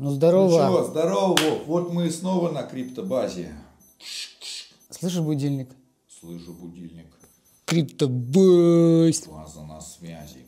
Ну 0.00 0.10
здорово. 0.12 0.66
Ну 0.66 0.84
здорово. 0.84 1.36
Вот 1.66 1.92
мы 1.92 2.08
снова 2.10 2.50
на 2.50 2.62
криптобазе. 2.62 3.52
Слышишь 4.88 5.20
будильник? 5.20 5.68
Слышу 6.08 6.54
будильник. 6.54 7.06
Криптобейс. 7.66 9.26
База 9.26 9.62
на 9.66 9.82
связи. 9.82 10.46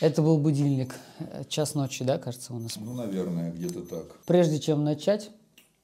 Это 0.00 0.22
был 0.22 0.38
будильник. 0.38 0.94
Час 1.48 1.74
ночи, 1.74 2.02
да, 2.02 2.16
кажется, 2.16 2.54
у 2.54 2.58
нас? 2.58 2.76
Ну, 2.76 2.94
наверное, 2.94 3.52
где-то 3.52 3.82
так. 3.82 4.16
Прежде 4.24 4.58
чем 4.58 4.84
начать, 4.84 5.30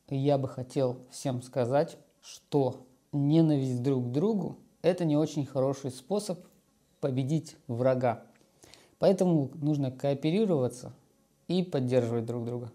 я 0.09 0.39
бы 0.39 0.49
хотел 0.49 1.01
всем 1.11 1.43
сказать, 1.43 1.99
что 2.23 2.87
ненависть 3.13 3.83
друг 3.83 4.09
к 4.09 4.13
другу– 4.13 4.57
это 4.81 5.05
не 5.05 5.19
очень 5.19 5.45
хороший 5.45 5.91
способ 5.91 6.41
победить 7.01 7.57
врага. 7.67 8.25
Поэтому 8.99 9.51
нужно 9.57 9.91
кооперироваться 9.91 10.95
и 11.49 11.63
поддерживать 11.63 12.27
друг 12.27 12.45
друга. 12.45 12.73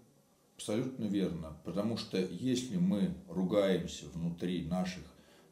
Абсолютно 0.56 1.04
верно. 1.04 1.56
Потому 1.64 1.96
что 1.96 2.18
если 2.18 2.76
мы 2.76 3.14
ругаемся 3.28 4.06
внутри 4.14 4.64
наших 4.64 5.04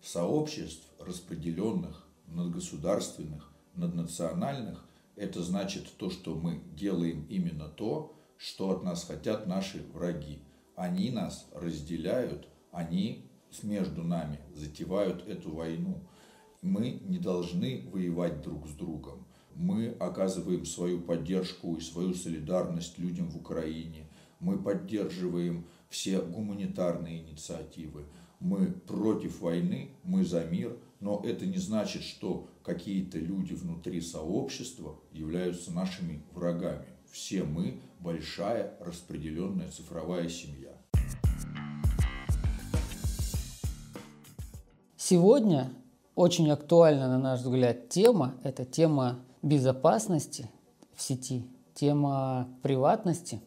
сообществ, 0.03 0.87
распределенных, 0.99 2.07
надгосударственных, 2.27 3.51
наднациональных, 3.75 4.85
это 5.17 5.43
значит 5.43 5.87
то, 5.97 6.11
что 6.11 6.35
мы 6.35 6.63
делаем 6.75 7.27
именно 7.29 7.69
то, 7.69 8.15
что 8.37 8.71
от 8.71 8.83
нас 8.83 9.05
хотят 9.05 9.47
наши 9.47 9.85
враги. 9.93 10.39
Они 10.77 11.11
нас 11.11 11.47
разделяют, 11.53 12.49
они 12.71 13.31
между 13.63 14.03
нами 14.03 14.39
затевают 14.55 15.27
эту 15.27 15.51
войну. 15.55 16.01
Мы 16.63 17.01
не 17.05 17.19
должны 17.19 17.89
воевать 17.93 18.43
друг 18.43 18.67
с 18.69 18.73
другом. 18.73 19.27
Мы 19.61 19.95
оказываем 20.01 20.65
свою 20.65 21.03
поддержку 21.03 21.75
и 21.75 21.83
свою 21.83 22.15
солидарность 22.15 22.99
людям 22.99 23.29
в 23.29 23.37
Украине. 23.37 24.07
Мы 24.39 24.59
поддерживаем 24.59 25.67
все 25.91 26.23
гуманитарные 26.23 27.21
инициативы. 27.21 28.07
Мы 28.39 28.69
против 28.69 29.43
войны, 29.43 29.91
мы 30.03 30.25
за 30.25 30.45
мир, 30.47 30.79
но 31.01 31.21
это 31.23 31.45
не 31.45 31.59
значит, 31.59 32.05
что 32.05 32.49
какие-то 32.63 33.19
люди 33.19 33.53
внутри 33.53 34.01
сообщества 34.01 34.99
являются 35.13 35.71
нашими 35.73 36.23
врагами. 36.33 36.87
Все 37.13 37.45
мы 37.45 37.81
большая 37.99 38.79
распределенная 38.81 39.69
цифровая 39.69 40.31
семья. 40.31 40.73
Сегодня 44.97 45.71
очень 46.15 46.51
актуальна, 46.51 47.09
на 47.09 47.19
наш 47.19 47.41
взгляд, 47.41 47.91
тема– 47.91 48.37
это 48.43 48.65
тема 48.65 49.23
безопасности 49.43 50.51
в 50.95 51.03
сети, 51.03 51.45
тема 51.75 52.49
приватности. 52.63 53.41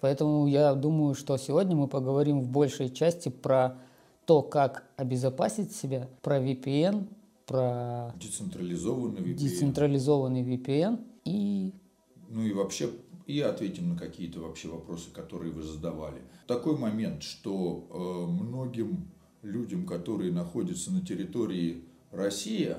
Поэтому 0.00 0.46
я 0.46 0.74
думаю, 0.74 1.14
что 1.14 1.36
сегодня 1.36 1.74
мы 1.76 1.88
поговорим 1.88 2.40
в 2.40 2.48
большей 2.48 2.90
части 2.90 3.28
про 3.28 3.78
то, 4.26 4.42
как 4.42 4.84
обезопасить 4.96 5.72
себя, 5.72 6.08
про 6.20 6.38
VPN, 6.38 7.08
про 7.46 8.12
Децентрализованный 8.20 9.20
VPN. 9.20 9.34
децентрализованный 9.34 10.42
VPN 10.42 11.04
и 11.24 11.72
Ну 12.28 12.42
и 12.42 12.52
вообще, 12.52 12.90
и 13.26 13.40
ответим 13.40 13.90
на 13.90 13.96
какие-то 13.96 14.40
вообще 14.40 14.68
вопросы, 14.68 15.10
которые 15.12 15.52
вы 15.52 15.62
задавали. 15.62 16.20
Такой 16.46 16.76
момент, 16.76 17.22
что 17.22 17.86
э, 17.90 18.30
многим 18.30 19.08
людям, 19.42 19.86
которые 19.86 20.32
находятся 20.32 20.92
на 20.92 21.04
территории 21.04 21.84
России, 22.10 22.74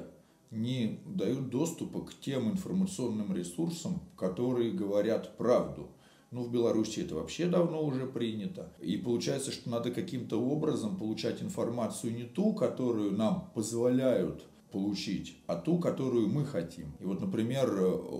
не 0.51 0.99
дают 1.05 1.49
доступа 1.49 2.01
к 2.01 2.13
тем 2.19 2.51
информационным 2.51 3.33
ресурсам, 3.35 4.01
которые 4.15 4.71
говорят 4.71 5.37
правду. 5.37 5.89
Ну, 6.31 6.43
в 6.43 6.51
Беларуси 6.51 7.01
это 7.01 7.15
вообще 7.15 7.47
давно 7.47 7.83
уже 7.85 8.05
принято. 8.05 8.73
И 8.81 8.97
получается, 8.97 9.51
что 9.51 9.69
надо 9.69 9.91
каким-то 9.91 10.41
образом 10.41 10.97
получать 10.97 11.41
информацию 11.41 12.13
не 12.13 12.23
ту, 12.23 12.53
которую 12.53 13.13
нам 13.13 13.49
позволяют 13.55 14.43
получить, 14.71 15.37
а 15.47 15.55
ту, 15.55 15.79
которую 15.79 16.27
мы 16.27 16.45
хотим. 16.45 16.93
И 16.99 17.05
вот, 17.05 17.21
например, 17.21 17.73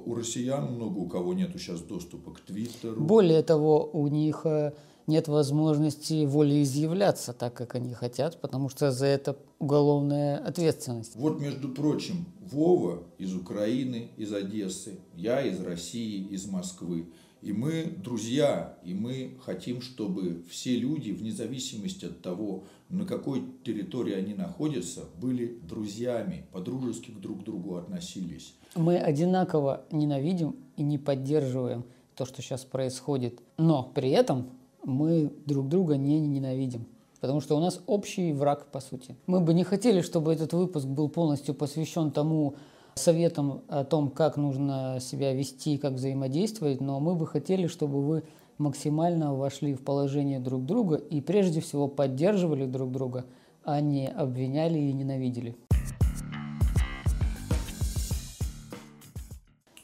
у 0.06 0.16
россиян 0.16 0.72
много 0.74 0.98
у 1.00 1.08
кого 1.08 1.34
нету 1.34 1.60
сейчас 1.60 1.82
доступа 1.82 2.32
к 2.32 2.40
Твиттеру. 2.40 3.02
более 3.02 3.44
того, 3.44 3.90
у 3.92 4.08
них 4.08 4.46
э, 4.46 4.72
нет 5.08 5.30
возможности 5.30 6.26
волеизъявляться 6.26 7.34
так, 7.34 7.54
как 7.54 7.76
они 7.76 7.94
хотят, 7.94 8.40
потому 8.42 8.70
что 8.70 8.92
за 8.92 9.06
это 9.06 9.38
уголовная 9.58 10.38
ответственность. 10.38 11.16
Вот, 11.16 11.40
между 11.40 11.70
прочим, 11.70 12.26
Вова 12.42 13.04
из 13.18 13.34
Украины, 13.34 14.10
из 14.18 14.34
Одессы, 14.34 15.00
я 15.16 15.42
из 15.42 15.60
России, 15.62 16.28
из 16.28 16.46
Москвы. 16.46 17.08
И 17.42 17.54
мы 17.54 17.84
друзья, 18.04 18.78
и 18.84 18.94
мы 18.94 19.38
хотим, 19.46 19.82
чтобы 19.82 20.44
все 20.50 20.76
люди, 20.76 21.12
вне 21.12 21.32
зависимости 21.32 22.06
от 22.06 22.22
того, 22.22 22.64
на 22.90 23.06
какой 23.06 23.44
территории 23.64 24.14
они 24.14 24.34
находятся, 24.34 25.06
были 25.22 25.60
друзьями, 25.70 26.46
по-дружески 26.52 27.12
к 27.12 27.20
друг 27.20 27.44
другу 27.44 27.76
относились. 27.76 28.56
Мы 28.76 28.98
одинаково 28.98 29.86
ненавидим 29.92 30.56
и 30.78 30.84
не 30.84 30.98
поддерживаем 30.98 31.86
то, 32.16 32.26
что 32.26 32.42
сейчас 32.42 32.66
происходит, 32.66 33.40
но 33.58 33.84
при 33.84 34.10
этом 34.10 34.50
мы 34.88 35.34
друг 35.46 35.68
друга 35.68 35.98
не 35.98 36.20
ненавидим. 36.20 36.88
Потому 37.20 37.42
что 37.42 37.58
у 37.58 37.60
нас 37.60 37.82
общий 37.88 38.32
враг, 38.32 38.72
по 38.72 38.80
сути. 38.80 39.16
Мы 39.28 39.42
бы 39.42 39.54
не 39.54 39.64
хотели, 39.64 40.02
чтобы 40.02 40.34
этот 40.34 40.54
выпуск 40.54 40.86
был 40.86 41.10
полностью 41.10 41.54
посвящен 41.54 42.12
тому 42.12 42.56
советам 42.96 43.62
о 43.68 43.84
том, 43.84 44.10
как 44.10 44.38
нужно 44.38 45.00
себя 45.02 45.34
вести, 45.34 45.78
как 45.78 45.94
взаимодействовать, 45.94 46.80
но 46.80 47.00
мы 47.00 47.16
бы 47.16 47.28
хотели, 47.28 47.68
чтобы 47.68 48.02
вы 48.02 48.24
максимально 48.58 49.36
вошли 49.36 49.74
в 49.74 49.84
положение 49.84 50.40
друг 50.40 50.66
друга 50.66 50.96
и 50.96 51.20
прежде 51.22 51.60
всего 51.60 51.88
поддерживали 51.88 52.66
друг 52.66 52.92
друга, 52.92 53.26
а 53.64 53.82
не 53.82 54.08
обвиняли 54.08 54.80
и 54.80 54.94
ненавидели. 54.94 55.58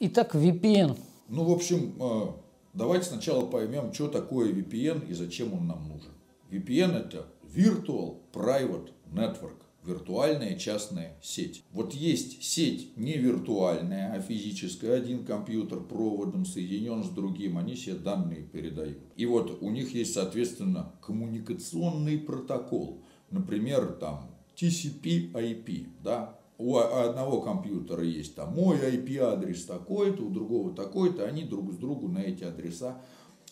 Итак, 0.00 0.34
VPN. 0.34 0.96
Ну, 1.28 1.44
в 1.44 1.52
общем, 1.52 1.94
э, 2.00 2.43
давайте 2.74 3.06
сначала 3.06 3.46
поймем, 3.46 3.92
что 3.92 4.08
такое 4.08 4.52
VPN 4.52 5.08
и 5.08 5.14
зачем 5.14 5.54
он 5.54 5.66
нам 5.66 5.88
нужен. 5.88 6.10
VPN 6.50 6.96
это 6.96 7.26
Virtual 7.42 8.18
Private 8.32 8.90
Network, 9.12 9.62
виртуальная 9.84 10.56
частная 10.56 11.16
сеть. 11.22 11.64
Вот 11.72 11.94
есть 11.94 12.42
сеть 12.42 12.96
не 12.96 13.14
виртуальная, 13.14 14.12
а 14.12 14.20
физическая. 14.20 14.96
Один 14.96 15.24
компьютер 15.24 15.80
проводом 15.80 16.44
соединен 16.44 17.04
с 17.04 17.08
другим, 17.08 17.58
они 17.58 17.76
себе 17.76 17.94
данные 17.94 18.42
передают. 18.42 18.98
И 19.16 19.26
вот 19.26 19.62
у 19.62 19.70
них 19.70 19.94
есть, 19.94 20.14
соответственно, 20.14 20.92
коммуникационный 21.00 22.18
протокол. 22.18 23.02
Например, 23.30 23.86
там 24.00 24.30
TCP-IP, 24.56 25.88
да, 26.02 26.38
у 26.58 26.76
одного 26.76 27.40
компьютера 27.40 28.04
есть 28.04 28.34
там 28.36 28.54
мой 28.54 28.78
IP-адрес 28.78 29.64
такой-то, 29.64 30.22
у 30.22 30.30
другого 30.30 30.72
такой-то, 30.74 31.24
они 31.24 31.44
друг 31.44 31.72
с 31.72 31.76
другу 31.76 32.08
на 32.08 32.18
эти 32.18 32.44
адреса 32.44 33.00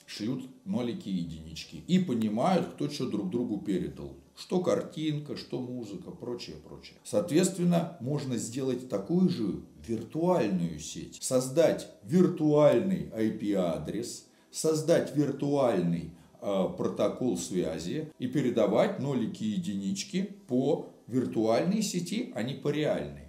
шлют 0.06 0.44
нолики 0.64 1.08
и 1.08 1.14
единички 1.14 1.82
и 1.86 1.98
понимают, 1.98 2.68
кто 2.74 2.88
что 2.88 3.08
друг 3.08 3.30
другу 3.30 3.58
передал. 3.58 4.16
Что 4.36 4.60
картинка, 4.60 5.36
что 5.36 5.60
музыка, 5.60 6.10
прочее, 6.10 6.56
прочее. 6.56 6.96
Соответственно, 7.04 7.98
можно 8.00 8.38
сделать 8.38 8.88
такую 8.88 9.28
же 9.28 9.62
виртуальную 9.86 10.78
сеть. 10.78 11.18
Создать 11.20 11.88
виртуальный 12.02 13.10
IP-адрес, 13.14 14.26
создать 14.50 15.14
виртуальный 15.14 16.12
э, 16.40 16.64
протокол 16.76 17.36
связи 17.36 18.10
и 18.18 18.26
передавать 18.26 19.00
нолики 19.00 19.44
и 19.44 19.50
единички 19.50 20.34
по 20.46 20.88
виртуальной 21.12 21.82
сети, 21.82 22.32
а 22.34 22.42
не 22.42 22.54
по 22.54 22.68
реальной. 22.68 23.28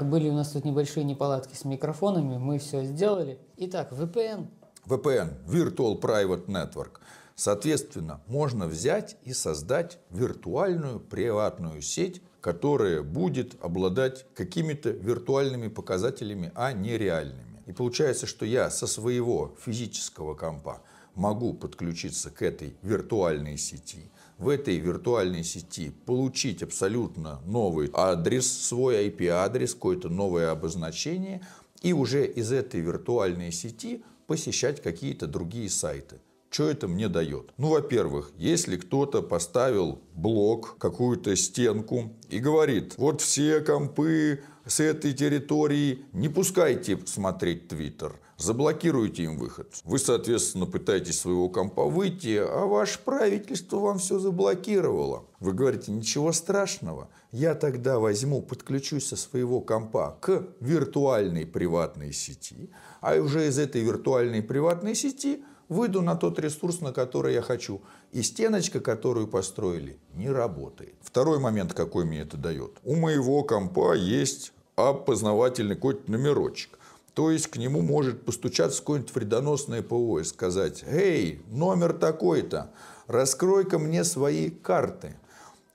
Были 0.00 0.28
у 0.28 0.32
нас 0.32 0.52
тут 0.52 0.64
небольшие 0.64 1.04
неполадки 1.04 1.54
с 1.54 1.64
микрофонами, 1.64 2.36
мы 2.36 2.58
все 2.58 2.84
сделали. 2.84 3.38
Итак, 3.56 3.92
VPN. 3.92 4.48
VPN– 4.86 5.44
Virtual 5.46 6.00
Private 6.00 6.46
Network. 6.46 7.00
Соответственно, 7.34 8.20
можно 8.28 8.66
взять 8.66 9.16
и 9.24 9.32
создать 9.32 9.98
виртуальную 10.10 11.00
приватную 11.00 11.82
сеть, 11.82 12.22
которая 12.40 13.02
будет 13.02 13.56
обладать 13.60 14.26
какими-то 14.34 14.90
виртуальными 14.90 15.68
показателями, 15.68 16.52
а 16.54 16.72
не 16.72 16.96
реальными. 16.96 17.62
И 17.66 17.72
получается, 17.72 18.26
что 18.26 18.44
я 18.44 18.70
со 18.70 18.86
своего 18.86 19.56
физического 19.64 20.34
компа 20.34 20.82
могу 21.14 21.54
подключиться 21.54 22.30
к 22.30 22.42
этой 22.42 22.74
виртуальной 22.82 23.56
сети, 23.58 24.10
в 24.38 24.48
этой 24.48 24.78
виртуальной 24.78 25.44
сети 25.44 25.92
получить 26.06 26.62
абсолютно 26.62 27.40
новый 27.46 27.90
адрес, 27.92 28.50
свой 28.50 29.08
IP-адрес, 29.08 29.74
какое-то 29.74 30.08
новое 30.08 30.50
обозначение, 30.50 31.40
и 31.82 31.92
уже 31.92 32.26
из 32.26 32.50
этой 32.52 32.80
виртуальной 32.80 33.52
сети 33.52 34.02
посещать 34.26 34.82
какие-то 34.82 35.26
другие 35.26 35.70
сайты. 35.70 36.20
Что 36.50 36.70
это 36.70 36.86
мне 36.86 37.08
дает? 37.08 37.52
Ну, 37.58 37.70
во-первых, 37.70 38.30
если 38.38 38.76
кто-то 38.76 39.22
поставил 39.22 40.00
блок, 40.14 40.76
какую-то 40.78 41.34
стенку 41.34 42.12
и 42.28 42.38
говорит, 42.38 42.94
вот 42.96 43.20
все 43.20 43.60
компы 43.60 44.40
с 44.64 44.78
этой 44.78 45.12
территории 45.14 46.04
не 46.12 46.28
пускайте 46.28 46.98
смотреть 47.06 47.66
Твиттер, 47.66 48.20
заблокируете 48.36 49.24
им 49.24 49.38
выход. 49.38 49.68
Вы, 49.84 49.98
соответственно, 49.98 50.66
пытаетесь 50.66 51.20
своего 51.20 51.48
компа 51.48 51.84
выйти, 51.84 52.36
а 52.38 52.66
ваше 52.66 52.98
правительство 52.98 53.78
вам 53.78 53.98
все 53.98 54.18
заблокировало. 54.18 55.24
Вы 55.40 55.52
говорите, 55.52 55.92
ничего 55.92 56.32
страшного, 56.32 57.08
я 57.32 57.54
тогда 57.54 57.98
возьму, 57.98 58.42
подключусь 58.42 59.06
со 59.06 59.16
своего 59.16 59.60
компа 59.60 60.16
к 60.20 60.46
виртуальной 60.60 61.46
приватной 61.46 62.12
сети, 62.12 62.70
а 63.00 63.16
уже 63.16 63.48
из 63.48 63.58
этой 63.58 63.82
виртуальной 63.82 64.42
приватной 64.42 64.94
сети 64.94 65.44
выйду 65.68 66.02
на 66.02 66.14
тот 66.14 66.38
ресурс, 66.38 66.80
на 66.80 66.92
который 66.92 67.34
я 67.34 67.42
хочу. 67.42 67.82
И 68.12 68.22
стеночка, 68.22 68.80
которую 68.80 69.26
построили, 69.26 69.98
не 70.14 70.30
работает. 70.30 70.94
Второй 71.02 71.38
момент, 71.38 71.74
какой 71.74 72.04
мне 72.04 72.20
это 72.20 72.36
дает. 72.36 72.78
У 72.84 72.94
моего 72.94 73.42
компа 73.42 73.94
есть 73.94 74.52
опознавательный 74.76 75.74
какой-то 75.74 76.10
номерочек. 76.10 76.78
То 77.14 77.30
есть 77.30 77.46
к 77.46 77.56
нему 77.56 77.80
может 77.80 78.24
постучаться 78.24 78.80
какое-нибудь 78.80 79.14
вредоносное 79.14 79.82
ПО 79.82 80.18
и 80.18 80.24
сказать, 80.24 80.84
«Эй, 80.86 81.42
номер 81.48 81.92
такой-то, 81.92 82.72
раскрой-ка 83.06 83.78
мне 83.78 84.02
свои 84.04 84.50
карты». 84.50 85.14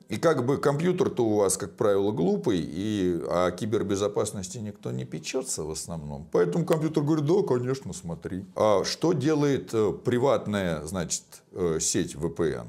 И 0.10 0.18
как 0.18 0.44
бы 0.44 0.58
компьютер-то 0.58 1.24
у 1.24 1.36
вас, 1.36 1.56
как 1.56 1.76
правило, 1.76 2.12
глупый, 2.12 2.60
и 2.60 3.22
о 3.30 3.52
кибербезопасности 3.52 4.58
никто 4.58 4.92
не 4.92 5.06
печется 5.06 5.64
в 5.64 5.70
основном. 5.70 6.28
Поэтому 6.32 6.66
компьютер 6.66 7.04
говорит, 7.04 7.26
да, 7.26 7.44
конечно, 7.44 7.94
смотри. 7.94 8.44
А 8.56 8.84
что 8.84 9.14
делает 9.14 9.70
э, 9.74 9.94
приватная, 10.04 10.84
значит, 10.88 11.24
э, 11.52 11.78
сеть 11.80 12.16
VPN? 12.16 12.66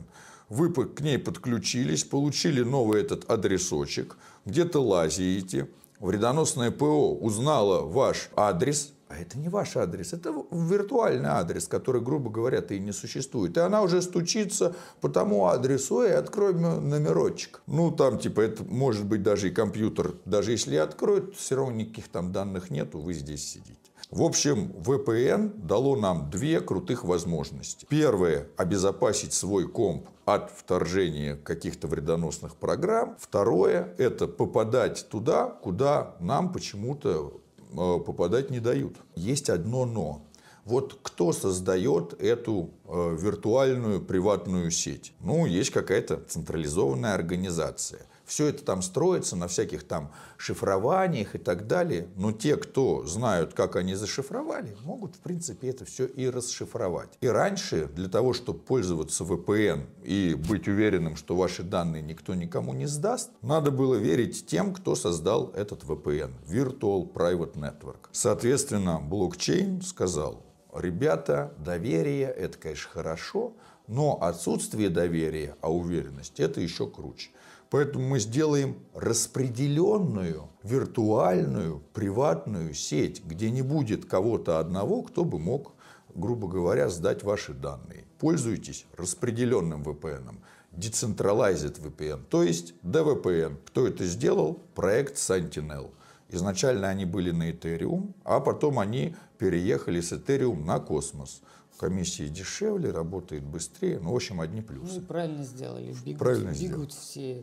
Вы 0.50 0.70
к 0.70 1.00
ней 1.00 1.18
подключились, 1.18 2.04
получили 2.04 2.62
новый 2.62 3.00
этот 3.00 3.30
адресочек, 3.30 4.18
где-то 4.44 4.80
лазите, 4.80 5.70
вредоносное 6.00 6.70
ПО 6.70 7.14
узнало 7.14 7.82
ваш 7.82 8.30
адрес, 8.34 8.92
а 9.08 9.16
это 9.16 9.38
не 9.38 9.48
ваш 9.48 9.76
адрес, 9.76 10.12
это 10.12 10.32
виртуальный 10.52 11.30
адрес, 11.30 11.66
который, 11.66 12.00
грубо 12.00 12.30
говоря, 12.30 12.60
и 12.60 12.78
не 12.78 12.92
существует. 12.92 13.56
И 13.56 13.60
она 13.60 13.82
уже 13.82 14.02
стучится 14.02 14.76
по 15.00 15.08
тому 15.08 15.46
адресу, 15.46 16.02
и 16.02 16.10
открой 16.10 16.54
номерочек. 16.54 17.60
Ну, 17.66 17.90
там, 17.90 18.18
типа, 18.18 18.40
это 18.40 18.62
может 18.64 19.04
быть 19.06 19.22
даже 19.22 19.48
и 19.48 19.50
компьютер. 19.50 20.14
Даже 20.24 20.52
если 20.52 20.76
откроют, 20.76 21.34
все 21.36 21.56
равно 21.56 21.72
никаких 21.72 22.08
там 22.08 22.32
данных 22.32 22.70
нету, 22.70 23.00
вы 23.00 23.14
здесь 23.14 23.44
сидите. 23.44 23.76
В 24.10 24.22
общем, 24.22 24.72
VPN 24.84 25.66
дало 25.66 25.96
нам 25.96 26.30
две 26.30 26.60
крутых 26.60 27.04
возможности. 27.04 27.86
Первое– 27.88 28.48
обезопасить 28.56 29.32
свой 29.32 29.68
комп 29.68 30.08
от 30.34 30.50
вторжения 30.50 31.36
каких-то 31.36 31.86
вредоносных 31.88 32.56
программ. 32.56 33.16
Второе– 33.18 33.94
это 33.98 34.26
попадать 34.26 35.06
туда, 35.08 35.46
куда 35.46 36.16
нам 36.20 36.52
почему-то 36.52 37.40
э, 37.72 37.98
попадать 38.04 38.50
не 38.50 38.60
дают. 38.60 38.96
Есть 39.14 39.50
одно 39.50 39.84
«но». 39.86 40.22
Вот 40.64 40.98
кто 41.02 41.32
создает 41.32 42.20
эту 42.22 42.70
э, 42.84 43.16
виртуальную 43.18 44.00
приватную 44.00 44.70
сеть? 44.70 45.12
Ну, 45.20 45.46
есть 45.46 45.70
какая-то 45.70 46.22
централизованная 46.28 47.14
организация. 47.14 48.02
Все 48.30 48.46
это 48.46 48.64
там 48.64 48.80
строится 48.80 49.34
на 49.34 49.48
всяких 49.48 49.82
там 49.82 50.12
шифрованиях 50.36 51.34
и 51.34 51.38
так 51.38 51.66
далее. 51.66 52.06
Но 52.14 52.30
те, 52.30 52.56
кто 52.56 53.04
знают, 53.04 53.54
как 53.54 53.74
они 53.74 53.96
зашифровали, 53.96 54.76
могут, 54.84 55.16
в 55.16 55.18
принципе, 55.18 55.70
это 55.70 55.84
все 55.84 56.06
и 56.06 56.30
расшифровать. 56.30 57.08
И 57.20 57.26
раньше, 57.26 57.86
для 57.86 58.08
того, 58.08 58.32
чтобы 58.32 58.60
пользоваться 58.60 59.24
VPN 59.24 59.84
и 60.04 60.36
быть 60.48 60.68
уверенным, 60.68 61.16
что 61.16 61.34
ваши 61.34 61.64
данные 61.64 62.02
никто 62.02 62.36
никому 62.36 62.72
не 62.72 62.86
сдаст, 62.86 63.30
надо 63.42 63.72
было 63.72 63.96
верить 63.96 64.46
тем, 64.46 64.74
кто 64.74 64.94
создал 64.94 65.50
этот 65.56 65.82
VPN. 65.82 66.30
Virtual 66.46 67.12
Private 67.12 67.54
Network. 67.54 68.10
Соответственно, 68.12 69.00
блокчейн 69.00 69.82
сказал, 69.82 70.44
ребята, 70.72 71.52
доверие, 71.58 72.28
это, 72.28 72.56
конечно, 72.58 72.90
хорошо, 72.92 73.54
но 73.88 74.22
отсутствие 74.22 74.88
доверия, 74.88 75.56
а 75.62 75.72
уверенность, 75.72 76.38
это 76.38 76.60
еще 76.60 76.86
круче. 76.86 77.30
Поэтому 77.70 78.08
мы 78.08 78.18
сделаем 78.18 78.76
распределенную, 78.94 80.48
виртуальную, 80.64 81.80
приватную 81.94 82.74
сеть, 82.74 83.24
где 83.24 83.48
не 83.50 83.62
будет 83.62 84.06
кого-то 84.06 84.58
одного, 84.58 85.02
кто 85.02 85.24
бы 85.24 85.38
мог, 85.38 85.72
грубо 86.12 86.48
говоря, 86.48 86.88
сдать 86.88 87.22
ваши 87.22 87.54
данные. 87.54 88.04
Пользуйтесь 88.18 88.86
распределенным 88.96 89.82
VPN. 89.82 90.34
Decentralized 90.72 91.80
VPN, 91.80 92.24
то 92.28 92.42
есть 92.42 92.74
DVPN. 92.82 93.56
Кто 93.66 93.86
это 93.86 94.04
сделал? 94.04 94.60
Проект 94.74 95.16
Sentinel. 95.16 95.90
Изначально 96.28 96.88
они 96.88 97.04
были 97.04 97.30
на 97.30 97.50
Ethereum, 97.50 98.12
а 98.24 98.40
потом 98.40 98.78
они 98.78 99.16
переехали 99.38 100.00
с 100.00 100.12
Ethereum 100.12 100.64
на 100.64 100.78
Космос 100.80 101.40
комиссии 101.78 102.28
дешевле, 102.28 102.90
работает 102.90 103.42
быстрее. 103.42 104.00
Ну, 104.00 104.12
в 104.12 104.16
общем, 104.16 104.42
одни 104.42 104.60
плюсы. 104.60 105.00
Ну, 105.00 105.00
правильно 105.00 105.42
сделали. 105.42 105.94
Бегут, 106.04 106.18
правильно 106.18 106.50
бегут 106.50 106.92
все 106.92 107.42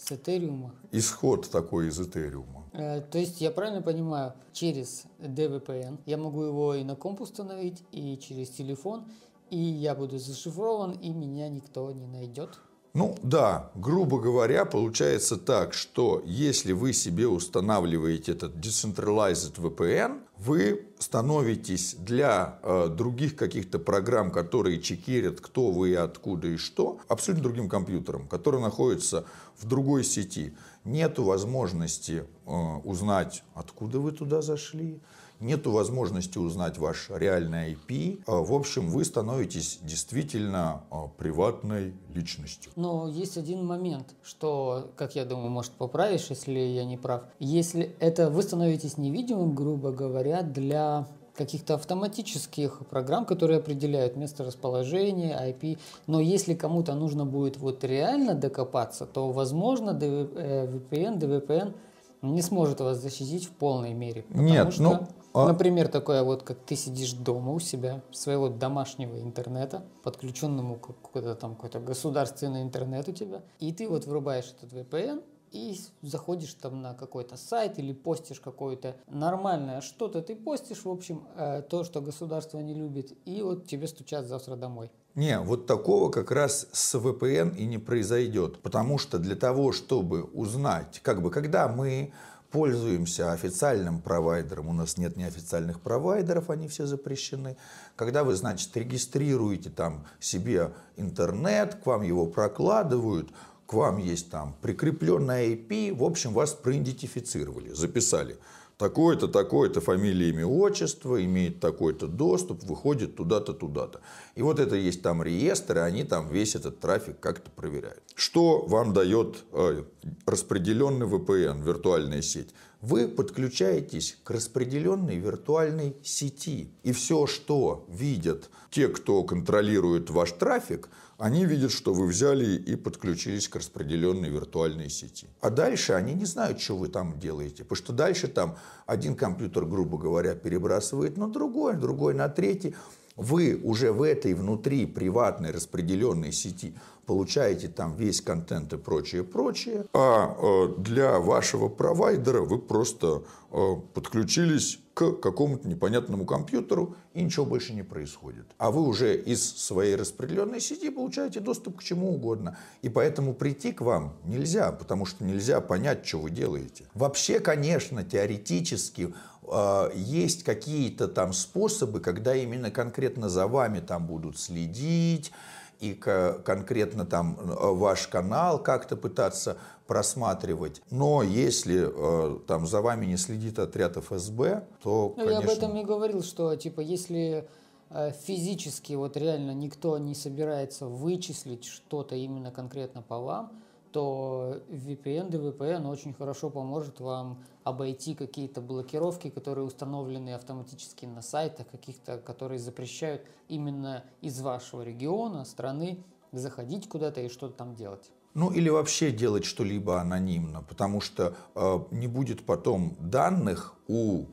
с 0.00 0.12
Этериума. 0.12 0.72
Исход 0.92 1.50
такой 1.50 1.88
из 1.88 2.00
Этериума. 2.00 2.64
Э, 2.72 3.00
то 3.00 3.18
есть 3.18 3.40
я 3.40 3.50
правильно 3.50 3.82
понимаю, 3.82 4.32
через 4.52 5.04
DVPN 5.18 5.98
я 6.06 6.16
могу 6.16 6.42
его 6.42 6.74
и 6.74 6.84
на 6.84 6.96
комп 6.96 7.20
установить, 7.20 7.82
и 7.92 8.16
через 8.18 8.50
телефон, 8.50 9.04
и 9.50 9.58
я 9.58 9.94
буду 9.94 10.18
зашифрован, 10.18 10.92
и 10.92 11.10
меня 11.10 11.48
никто 11.48 11.90
не 11.92 12.06
найдет? 12.06 12.58
Ну 12.92 13.14
да, 13.22 13.70
грубо 13.74 14.18
говоря, 14.18 14.64
получается 14.64 15.36
так, 15.36 15.74
что 15.74 16.22
если 16.24 16.72
вы 16.72 16.92
себе 16.92 17.28
устанавливаете 17.28 18.32
этот 18.32 18.56
Decentralized 18.56 19.54
VPN, 19.56 20.20
вы 20.44 20.86
становитесь 20.98 21.94
для 21.94 22.58
э, 22.62 22.88
других 22.88 23.36
каких-то 23.36 23.78
программ, 23.78 24.30
которые 24.30 24.80
чекерят, 24.80 25.38
кто 25.40 25.70
вы 25.70 25.90
и 25.90 25.94
откуда 25.94 26.48
и 26.48 26.56
что, 26.56 26.98
абсолютно 27.08 27.42
другим 27.42 27.68
компьютером, 27.68 28.26
который 28.26 28.60
находится 28.60 29.26
в 29.58 29.66
другой 29.66 30.02
сети. 30.02 30.54
Нет 30.84 31.18
возможности 31.18 32.24
э, 32.46 32.50
узнать, 32.84 33.44
откуда 33.54 34.00
вы 34.00 34.12
туда 34.12 34.40
зашли, 34.40 35.02
нет 35.40 35.66
возможности 35.66 36.38
узнать 36.38 36.78
ваш 36.78 37.10
реальный 37.10 37.72
IP. 37.72 38.22
А, 38.26 38.42
в 38.42 38.52
общем, 38.52 38.90
вы 38.90 39.04
становитесь 39.04 39.78
действительно 39.82 40.82
а, 40.90 41.08
приватной 41.08 41.94
личностью. 42.14 42.70
Но 42.76 43.08
есть 43.08 43.36
один 43.36 43.64
момент, 43.64 44.14
что, 44.22 44.90
как 44.96 45.16
я 45.16 45.24
думаю, 45.24 45.50
может 45.50 45.72
поправишь, 45.72 46.26
если 46.28 46.58
я 46.58 46.84
не 46.84 46.96
прав. 46.96 47.22
Если 47.38 47.96
это 48.00 48.30
вы 48.30 48.42
становитесь 48.42 48.98
невидимым, 48.98 49.54
грубо 49.54 49.90
говоря, 49.90 50.42
для 50.42 51.08
каких-то 51.34 51.74
автоматических 51.74 52.82
программ, 52.90 53.24
которые 53.24 53.60
определяют 53.60 54.14
место 54.16 54.44
расположения, 54.44 55.40
IP. 55.40 55.78
Но 56.06 56.20
если 56.20 56.54
кому-то 56.54 56.94
нужно 56.94 57.24
будет 57.24 57.56
вот 57.56 57.82
реально 57.82 58.34
докопаться, 58.34 59.06
то, 59.06 59.30
возможно, 59.30 59.90
VPN, 59.90 61.18
DVPN 61.18 61.74
не 62.20 62.42
сможет 62.42 62.80
вас 62.80 62.98
защитить 62.98 63.46
в 63.46 63.50
полной 63.52 63.94
мере. 63.94 64.26
Нет, 64.28 64.74
что... 64.74 64.82
ну 64.82 65.08
а... 65.32 65.46
Например, 65.46 65.88
такое 65.88 66.22
вот, 66.22 66.42
как 66.42 66.58
ты 66.64 66.76
сидишь 66.76 67.12
дома 67.12 67.52
у 67.52 67.60
себя, 67.60 68.02
своего 68.10 68.48
домашнего 68.48 69.20
интернета, 69.20 69.84
подключенному 70.02 70.76
к 70.76 70.86
какой-то 70.86 71.34
там 71.34 71.54
какой-то 71.54 71.80
государственный 71.80 72.62
интернет 72.62 73.08
у 73.08 73.12
тебя, 73.12 73.42
и 73.58 73.72
ты 73.72 73.88
вот 73.88 74.06
врубаешь 74.06 74.52
этот 74.56 74.72
VPN, 74.72 75.22
и 75.52 75.76
заходишь 76.02 76.54
там 76.54 76.80
на 76.80 76.94
какой-то 76.94 77.36
сайт 77.36 77.78
или 77.78 77.92
постишь 77.92 78.40
какое-то 78.40 78.96
нормальное 79.08 79.80
что-то, 79.80 80.22
ты 80.22 80.36
постишь, 80.36 80.84
в 80.84 80.90
общем, 80.90 81.24
э, 81.36 81.62
то, 81.62 81.84
что 81.84 82.00
государство 82.00 82.58
не 82.60 82.74
любит, 82.74 83.12
и 83.24 83.42
вот 83.42 83.66
тебе 83.66 83.88
стучат 83.88 84.26
завтра 84.26 84.56
домой. 84.56 84.90
Не, 85.16 85.40
вот 85.40 85.66
такого 85.66 86.10
как 86.10 86.30
раз 86.30 86.68
с 86.72 86.94
VPN 86.94 87.56
и 87.56 87.66
не 87.66 87.78
произойдет, 87.78 88.62
потому 88.62 88.96
что 88.96 89.18
для 89.18 89.34
того, 89.34 89.72
чтобы 89.72 90.22
узнать, 90.22 91.00
как 91.02 91.20
бы, 91.20 91.30
когда 91.30 91.66
мы 91.66 92.12
пользуемся 92.50 93.32
официальным 93.32 94.00
провайдером, 94.00 94.68
у 94.68 94.72
нас 94.72 94.96
нет 94.96 95.16
неофициальных 95.16 95.80
провайдеров, 95.80 96.50
они 96.50 96.68
все 96.68 96.86
запрещены. 96.86 97.56
Когда 97.96 98.24
вы, 98.24 98.34
значит, 98.34 98.76
регистрируете 98.76 99.70
там 99.70 100.06
себе 100.18 100.72
интернет, 100.96 101.76
к 101.76 101.86
вам 101.86 102.02
его 102.02 102.26
прокладывают, 102.26 103.30
к 103.66 103.72
вам 103.74 103.98
есть 103.98 104.30
там 104.30 104.56
прикрепленная 104.62 105.48
IP, 105.50 105.94
в 105.94 106.02
общем, 106.02 106.32
вас 106.32 106.52
проидентифицировали, 106.54 107.72
записали 107.72 108.36
такое-то, 108.80 109.28
такое-то 109.28 109.82
фамилия, 109.82 110.30
имя, 110.30 110.46
отчество, 110.46 111.22
имеет 111.22 111.60
такой-то 111.60 112.06
доступ, 112.06 112.64
выходит 112.64 113.14
туда-то, 113.14 113.52
туда-то. 113.52 114.00
И 114.36 114.42
вот 114.42 114.58
это 114.58 114.74
есть 114.74 115.02
там 115.02 115.22
реестр, 115.22 115.76
и 115.76 115.80
они 115.80 116.04
там 116.04 116.28
весь 116.28 116.54
этот 116.54 116.80
трафик 116.80 117.20
как-то 117.20 117.50
проверяют. 117.50 118.02
Что 118.14 118.64
вам 118.66 118.94
дает 118.94 119.44
э, 119.52 119.84
распределенный 120.24 121.06
VPN, 121.06 121.62
виртуальная 121.62 122.22
сеть? 122.22 122.54
вы 122.80 123.08
подключаетесь 123.08 124.16
к 124.24 124.30
распределенной 124.30 125.18
виртуальной 125.18 125.96
сети. 126.02 126.70
И 126.82 126.92
все, 126.92 127.26
что 127.26 127.84
видят 127.88 128.48
те, 128.70 128.88
кто 128.88 129.22
контролирует 129.22 130.08
ваш 130.08 130.32
трафик, 130.32 130.88
они 131.20 131.44
видят, 131.44 131.70
что 131.70 131.92
вы 131.92 132.06
взяли 132.06 132.56
и 132.56 132.76
подключились 132.76 133.46
к 133.46 133.56
распределенной 133.56 134.30
виртуальной 134.30 134.88
сети. 134.88 135.26
А 135.42 135.50
дальше 135.50 135.92
они 135.92 136.14
не 136.14 136.24
знают, 136.24 136.62
что 136.62 136.78
вы 136.78 136.88
там 136.88 137.20
делаете. 137.20 137.62
Потому 137.62 137.76
что 137.76 137.92
дальше 137.92 138.26
там 138.26 138.56
один 138.86 139.14
компьютер, 139.14 139.66
грубо 139.66 139.98
говоря, 139.98 140.34
перебрасывает 140.34 141.18
на 141.18 141.28
другой, 141.28 141.76
другой 141.76 142.14
на 142.14 142.30
третий. 142.30 142.74
Вы 143.16 143.60
уже 143.62 143.92
в 143.92 144.00
этой 144.00 144.32
внутри 144.32 144.86
приватной 144.86 145.50
распределенной 145.50 146.32
сети 146.32 146.74
получаете 147.10 147.66
там 147.66 147.96
весь 147.96 148.20
контент 148.20 148.72
и 148.72 148.76
прочее, 148.76 149.24
прочее. 149.24 149.84
А 149.92 150.36
э, 150.38 150.74
для 150.78 151.18
вашего 151.18 151.68
провайдера 151.68 152.42
вы 152.42 152.60
просто 152.60 153.24
э, 153.50 153.74
подключились 153.94 154.78
к 154.94 155.14
какому-то 155.14 155.66
непонятному 155.66 156.24
компьютеру, 156.24 156.94
и 157.12 157.24
ничего 157.24 157.44
больше 157.44 157.72
не 157.72 157.82
происходит. 157.82 158.44
А 158.58 158.70
вы 158.70 158.82
уже 158.82 159.16
из 159.16 159.42
своей 159.42 159.96
распределенной 159.96 160.60
сети 160.60 160.88
получаете 160.88 161.40
доступ 161.40 161.78
к 161.78 161.82
чему 161.82 162.14
угодно. 162.14 162.56
И 162.82 162.88
поэтому 162.88 163.34
прийти 163.34 163.72
к 163.72 163.80
вам 163.80 164.14
нельзя, 164.24 164.70
потому 164.70 165.04
что 165.04 165.24
нельзя 165.24 165.60
понять, 165.60 166.06
что 166.06 166.18
вы 166.18 166.30
делаете. 166.30 166.84
Вообще, 166.94 167.40
конечно, 167.40 168.04
теоретически 168.04 169.12
э, 169.48 169.90
есть 169.96 170.44
какие-то 170.44 171.08
там 171.08 171.32
способы, 171.32 171.98
когда 171.98 172.36
именно 172.36 172.70
конкретно 172.70 173.28
за 173.28 173.48
вами 173.48 173.80
там 173.80 174.06
будут 174.06 174.38
следить, 174.38 175.32
и 175.80 175.94
конкретно 175.94 177.06
там 177.06 177.36
э, 177.40 177.72
ваш 177.72 178.06
канал 178.06 178.62
как-то 178.62 178.96
пытаться 178.96 179.56
просматривать. 179.86 180.82
Но 180.90 181.22
если 181.22 181.88
э, 181.88 182.38
там 182.46 182.66
за 182.66 182.82
вами 182.82 183.06
не 183.06 183.16
следит 183.16 183.58
отряд 183.58 183.96
ФСБ, 183.96 184.64
то, 184.82 185.14
ну, 185.16 185.24
конечно... 185.24 185.30
Я 185.30 185.38
об 185.38 185.48
этом 185.48 185.76
и 185.78 185.84
говорил, 185.84 186.22
что 186.22 186.54
типа 186.54 186.80
если 186.80 187.48
э, 187.88 188.12
физически 188.26 188.92
вот 188.92 189.16
реально 189.16 189.52
никто 189.52 189.96
не 189.98 190.14
собирается 190.14 190.86
вычислить 190.86 191.64
что-то 191.64 192.14
именно 192.14 192.50
конкретно 192.50 193.00
по 193.00 193.18
вам, 193.18 193.52
то 193.92 194.62
VPN, 194.68 195.30
DVPN 195.30 195.88
очень 195.88 196.12
хорошо 196.12 196.50
поможет 196.50 197.00
вам 197.00 197.42
обойти 197.64 198.14
какие-то 198.14 198.60
блокировки, 198.60 199.30
которые 199.30 199.64
установлены 199.64 200.34
автоматически 200.34 201.06
на 201.06 201.22
сайтах, 201.22 201.68
каких-то, 201.70 202.18
которые 202.18 202.58
запрещают 202.58 203.22
именно 203.48 204.04
из 204.20 204.40
вашего 204.40 204.82
региона, 204.82 205.44
страны 205.44 206.04
заходить 206.32 206.88
куда-то 206.88 207.20
и 207.20 207.28
что-то 207.28 207.54
там 207.54 207.74
делать. 207.74 208.10
Ну 208.34 208.50
или 208.52 208.68
вообще 208.68 209.10
делать 209.10 209.44
что-либо 209.44 210.00
анонимно, 210.00 210.62
потому 210.62 211.00
что 211.00 211.34
э, 211.54 211.78
не 211.90 212.06
будет 212.06 212.46
потом 212.46 212.96
данных 213.00 213.74
у 213.88 214.26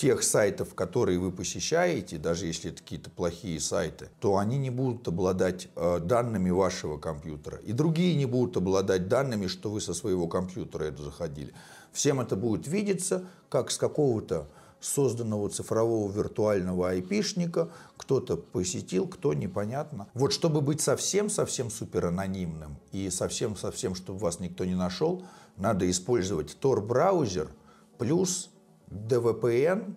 тех 0.00 0.22
сайтов, 0.22 0.74
которые 0.74 1.18
вы 1.18 1.30
посещаете, 1.30 2.16
даже 2.16 2.46
если 2.46 2.70
это 2.70 2.82
какие-то 2.82 3.10
плохие 3.10 3.60
сайты, 3.60 4.08
то 4.18 4.38
они 4.38 4.56
не 4.56 4.70
будут 4.70 5.06
обладать 5.06 5.68
э, 5.76 5.98
данными 5.98 6.48
вашего 6.48 6.96
компьютера. 6.96 7.58
И 7.58 7.72
другие 7.72 8.16
не 8.16 8.24
будут 8.24 8.56
обладать 8.56 9.08
данными, 9.08 9.46
что 9.46 9.70
вы 9.70 9.82
со 9.82 9.92
своего 9.92 10.26
компьютера 10.26 10.84
это 10.84 11.02
заходили. 11.02 11.52
Всем 11.92 12.18
это 12.18 12.34
будет 12.34 12.66
видеться, 12.66 13.26
как 13.50 13.70
с 13.70 13.76
какого-то 13.76 14.48
созданного 14.80 15.50
цифрового 15.50 16.10
виртуального 16.10 16.88
айпишника, 16.88 17.68
кто-то 17.98 18.38
посетил, 18.38 19.06
кто 19.06 19.34
непонятно. 19.34 20.08
Вот 20.14 20.32
чтобы 20.32 20.62
быть 20.62 20.80
совсем-совсем 20.80 21.68
супер 21.68 22.06
анонимным 22.06 22.78
и 22.90 23.10
совсем-совсем, 23.10 23.94
чтобы 23.94 24.20
вас 24.20 24.40
никто 24.40 24.64
не 24.64 24.74
нашел, 24.74 25.22
надо 25.58 25.90
использовать 25.90 26.56
Tor-браузер 26.58 27.50
плюс 27.98 28.48
DVPN, 28.90 29.94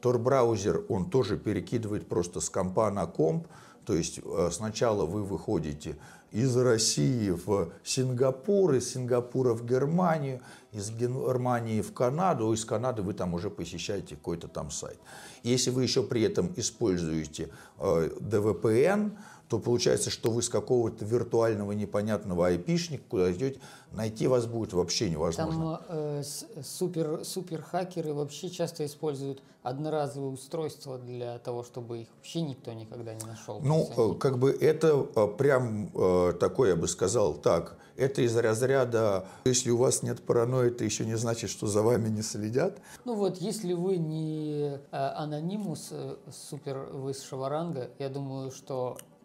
Tor-браузер, 0.00 0.84
он 0.88 1.10
тоже 1.10 1.36
перекидывает 1.36 2.08
просто 2.08 2.40
с 2.40 2.48
компа 2.48 2.90
на 2.90 3.06
комп, 3.06 3.46
то 3.84 3.94
есть 3.94 4.20
э, 4.22 4.50
сначала 4.52 5.06
вы 5.06 5.22
выходите 5.22 5.96
из 6.32 6.56
России 6.56 7.30
в 7.30 7.70
Сингапур, 7.84 8.74
из 8.74 8.92
Сингапура 8.92 9.54
в 9.54 9.64
Германию, 9.64 10.40
из 10.72 10.90
Германии 10.90 11.80
в 11.80 11.92
Канаду, 11.94 12.52
из 12.52 12.64
Канады 12.64 13.02
вы 13.02 13.14
там 13.14 13.32
уже 13.34 13.48
посещаете 13.48 14.16
какой-то 14.16 14.48
там 14.48 14.70
сайт. 14.70 14.98
Если 15.44 15.70
вы 15.70 15.84
еще 15.84 16.02
при 16.02 16.22
этом 16.22 16.52
используете 16.56 17.50
э, 17.78 18.10
DVPN, 18.20 19.12
то 19.48 19.58
получается, 19.58 20.10
что 20.10 20.30
вы 20.30 20.42
с 20.42 20.48
какого-то 20.48 21.04
виртуального 21.04 21.72
непонятного 21.72 22.48
айпишника 22.48 23.04
куда 23.08 23.32
идете, 23.32 23.60
найти 23.92 24.26
вас 24.26 24.46
будет 24.46 24.72
вообще 24.72 25.08
невозможно. 25.08 25.80
Там 25.88 25.96
э, 25.96 26.22
супер, 26.62 27.24
супер 27.24 27.62
хакеры 27.62 28.12
вообще 28.12 28.50
часто 28.50 28.84
используют 28.84 29.42
одноразовые 29.62 30.32
устройства 30.32 30.96
для 30.96 31.38
того, 31.38 31.64
чтобы 31.64 32.02
их 32.02 32.08
вообще 32.16 32.42
никто 32.42 32.72
никогда 32.72 33.14
не 33.14 33.24
нашел. 33.24 33.60
Ну, 33.60 33.88
они... 33.96 34.14
Э, 34.14 34.18
как 34.18 34.38
бы 34.38 34.50
это 34.50 35.06
э, 35.14 35.26
прям 35.36 35.90
э, 35.92 36.34
такой, 36.38 36.68
я 36.68 36.76
бы 36.76 36.86
сказал, 36.86 37.34
так, 37.34 37.76
это 37.96 38.22
из 38.22 38.36
разряда, 38.36 39.26
если 39.44 39.70
у 39.70 39.76
вас 39.76 40.02
нет 40.02 40.22
паранойи, 40.22 40.68
это 40.68 40.84
еще 40.84 41.04
не 41.04 41.16
значит, 41.16 41.50
что 41.50 41.66
за 41.66 41.82
вами 41.82 42.08
не 42.08 42.22
следят. 42.22 42.78
Ну 43.04 43.14
вот, 43.14 43.38
если 43.38 43.72
вы 43.72 43.96
не 43.96 44.78
анонимус 44.90 45.92
супер 46.30 46.88
высшего 46.92 47.48
ранга, 47.48 47.90
я 47.98 48.08
думаю, 48.08 48.52
что 48.52 48.98
Э, 48.98 49.15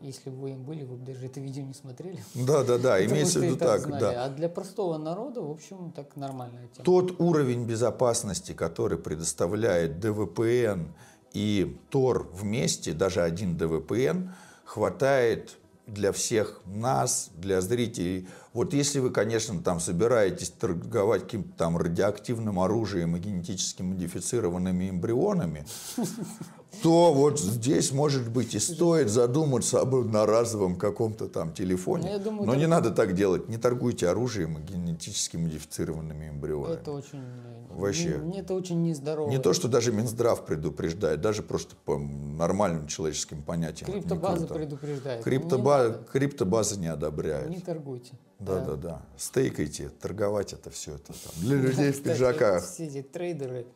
если 0.00 0.30
бы 0.30 0.36
вы 0.36 0.50
им 0.52 0.64
были, 0.64 0.84
вы 0.84 0.96
бы 0.96 1.04
даже 1.04 1.26
это 1.26 1.40
видео 1.40 1.62
не 1.62 1.74
смотрели. 1.74 2.22
Да, 2.34 2.64
да, 2.64 2.78
да, 2.78 3.04
имеется 3.04 3.38
в 3.40 3.42
виду 3.42 3.56
так. 3.56 3.82
так 3.82 3.98
да. 3.98 4.24
А 4.24 4.28
для 4.28 4.48
простого 4.48 4.96
народа, 4.98 5.42
в 5.42 5.50
общем, 5.50 5.92
так 5.92 6.16
нормальная 6.16 6.68
тема. 6.68 6.84
Тот 6.84 7.20
уровень 7.20 7.64
безопасности, 7.66 8.52
который 8.52 8.98
предоставляет 8.98 10.02
DVPN 10.04 10.88
и 11.32 11.78
Tor 11.90 12.26
вместе, 12.32 12.92
даже 12.92 13.22
один 13.22 13.56
DVPN, 13.56 14.30
хватает 14.64 15.58
для 15.86 16.12
всех 16.12 16.60
нас, 16.66 17.30
для 17.34 17.60
зрителей. 17.60 18.28
Вот 18.52 18.74
если 18.74 18.98
вы, 18.98 19.10
конечно, 19.10 19.62
там 19.62 19.78
собираетесь 19.78 20.50
торговать 20.50 21.22
каким-то 21.22 21.56
там 21.56 21.76
радиоактивным 21.76 22.58
оружием 22.58 23.16
и 23.16 23.20
генетически 23.20 23.82
модифицированными 23.82 24.90
эмбрионами, 24.90 25.64
то 26.82 27.14
вот 27.14 27.38
здесь, 27.38 27.92
может 27.92 28.28
быть, 28.28 28.56
и 28.56 28.58
стоит 28.58 29.08
задуматься 29.08 29.80
об 29.80 29.94
одноразовом 29.94 30.74
каком-то 30.74 31.28
там 31.28 31.52
телефоне. 31.52 32.10
Ну, 32.12 32.24
думаю, 32.24 32.46
Но 32.46 32.54
не 32.56 32.66
надо 32.66 32.90
так 32.90 33.14
делать. 33.14 33.48
Не 33.48 33.56
торгуйте 33.56 34.08
оружием 34.08 34.58
и 34.58 34.62
генетически 34.62 35.36
модифицированными 35.36 36.30
эмбрионами. 36.30 36.74
Это 36.74 36.90
очень... 36.90 37.22
Вообще. 37.68 38.18
Не, 38.18 38.40
это 38.40 38.54
очень 38.54 38.82
нездорово. 38.82 39.30
Не 39.30 39.38
то, 39.38 39.52
что 39.52 39.68
даже 39.68 39.92
Минздрав 39.92 40.44
предупреждает, 40.44 41.20
даже 41.20 41.44
просто 41.44 41.76
по 41.84 41.98
нормальным 41.98 42.88
человеческим 42.88 43.44
понятиям. 43.44 43.92
Криптобаза 43.92 44.48
предупреждает. 44.48 45.22
Криптобаза, 45.22 45.90
не 45.90 46.04
криптобаза 46.12 46.80
не 46.80 46.88
одобряет. 46.88 47.48
Не 47.48 47.60
торгуйте. 47.60 48.14
Да, 48.40 48.60
да, 48.64 48.76
да. 48.76 49.02
Стейкайте, 49.18 49.90
торговать 49.90 50.52
это 50.54 50.70
все 50.70 50.94
это 50.94 51.12
там. 51.12 51.32
Для 51.36 51.56
людей 51.56 51.92
в 51.92 52.02
пиджаках. 52.02 52.64
Эти 52.78 53.02
трейдеры 53.02 53.66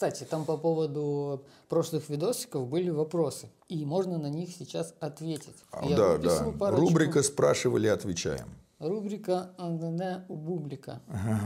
Кстати, 0.00 0.24
там 0.24 0.46
по 0.46 0.56
поводу 0.56 1.44
прошлых 1.68 2.08
видосиков 2.08 2.66
были 2.66 2.88
вопросы, 2.88 3.50
и 3.68 3.84
можно 3.84 4.16
на 4.16 4.30
них 4.30 4.48
сейчас 4.50 4.94
ответить. 4.98 5.56
А, 5.72 5.84
Я 5.84 5.94
да, 5.94 6.16
да. 6.16 6.52
Парочку... 6.58 6.86
Рубрика 6.86 7.22
«Спрашивали, 7.22 7.86
отвечаем». 7.88 8.48
Рубрика 8.78 9.50
«Ангана 9.58 10.24
у 10.28 10.36
бублика». 10.36 11.02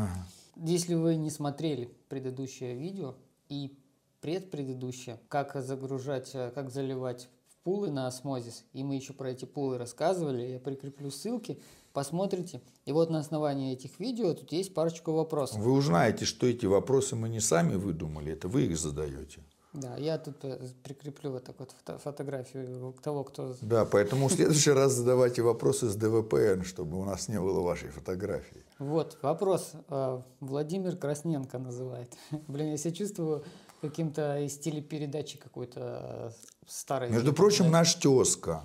Если 0.54 0.94
вы 0.94 1.16
не 1.16 1.30
смотрели 1.30 1.90
предыдущее 2.08 2.76
видео 2.76 3.16
и 3.48 3.76
предпредыдущее, 4.20 5.18
как 5.28 5.56
загружать, 5.60 6.30
как 6.54 6.70
заливать 6.70 7.28
пулы 7.64 7.90
на 7.90 8.06
осмозис, 8.06 8.64
и 8.72 8.84
мы 8.84 8.94
еще 8.94 9.12
про 9.14 9.30
эти 9.30 9.46
пулы 9.46 9.78
рассказывали, 9.78 10.42
я 10.42 10.58
прикреплю 10.60 11.10
ссылки, 11.10 11.58
посмотрите. 11.92 12.60
И 12.84 12.92
вот 12.92 13.10
на 13.10 13.18
основании 13.18 13.72
этих 13.72 13.98
видео 13.98 14.34
тут 14.34 14.52
есть 14.52 14.74
парочку 14.74 15.12
вопросов. 15.12 15.58
Вы 15.58 15.72
узнаете, 15.72 16.26
что 16.26 16.46
эти 16.46 16.66
вопросы 16.66 17.16
мы 17.16 17.28
не 17.28 17.40
сами 17.40 17.74
выдумали, 17.74 18.32
это 18.32 18.48
вы 18.48 18.66
их 18.66 18.76
задаете. 18.78 19.40
Да, 19.74 19.96
я 19.96 20.18
тут 20.18 20.36
э, 20.44 20.68
прикреплю 20.84 21.32
вот 21.32 21.44
так 21.44 21.58
вот 21.58 21.72
фото 21.72 21.98
фотографию 21.98 22.94
того, 23.02 23.24
кто... 23.24 23.56
Да, 23.60 23.84
поэтому 23.84 24.28
в 24.28 24.32
следующий 24.32 24.70
раз 24.70 24.92
задавайте 24.92 25.42
вопросы 25.42 25.88
с 25.88 25.96
ДВПН, 25.96 26.62
чтобы 26.62 26.96
у 26.96 27.04
нас 27.04 27.26
не 27.26 27.40
было 27.40 27.60
вашей 27.60 27.88
фотографии. 27.88 28.62
Вот, 28.78 29.18
вопрос. 29.22 29.72
Э, 29.88 30.22
Владимир 30.38 30.96
Красненко 30.96 31.58
называет. 31.58 32.12
Блин, 32.46 32.70
я 32.70 32.76
себя 32.76 32.92
чувствую 32.92 33.44
каким-то 33.88 34.40
из 34.40 34.56
телепередачи 34.58 35.36
какой-то 35.36 36.32
э, 36.32 36.66
старой. 36.66 37.10
Между 37.10 37.34
прочим, 37.34 37.70
наш 37.70 37.94
тезка. 37.94 38.62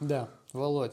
Да, 0.00 0.28
Володь. 0.52 0.92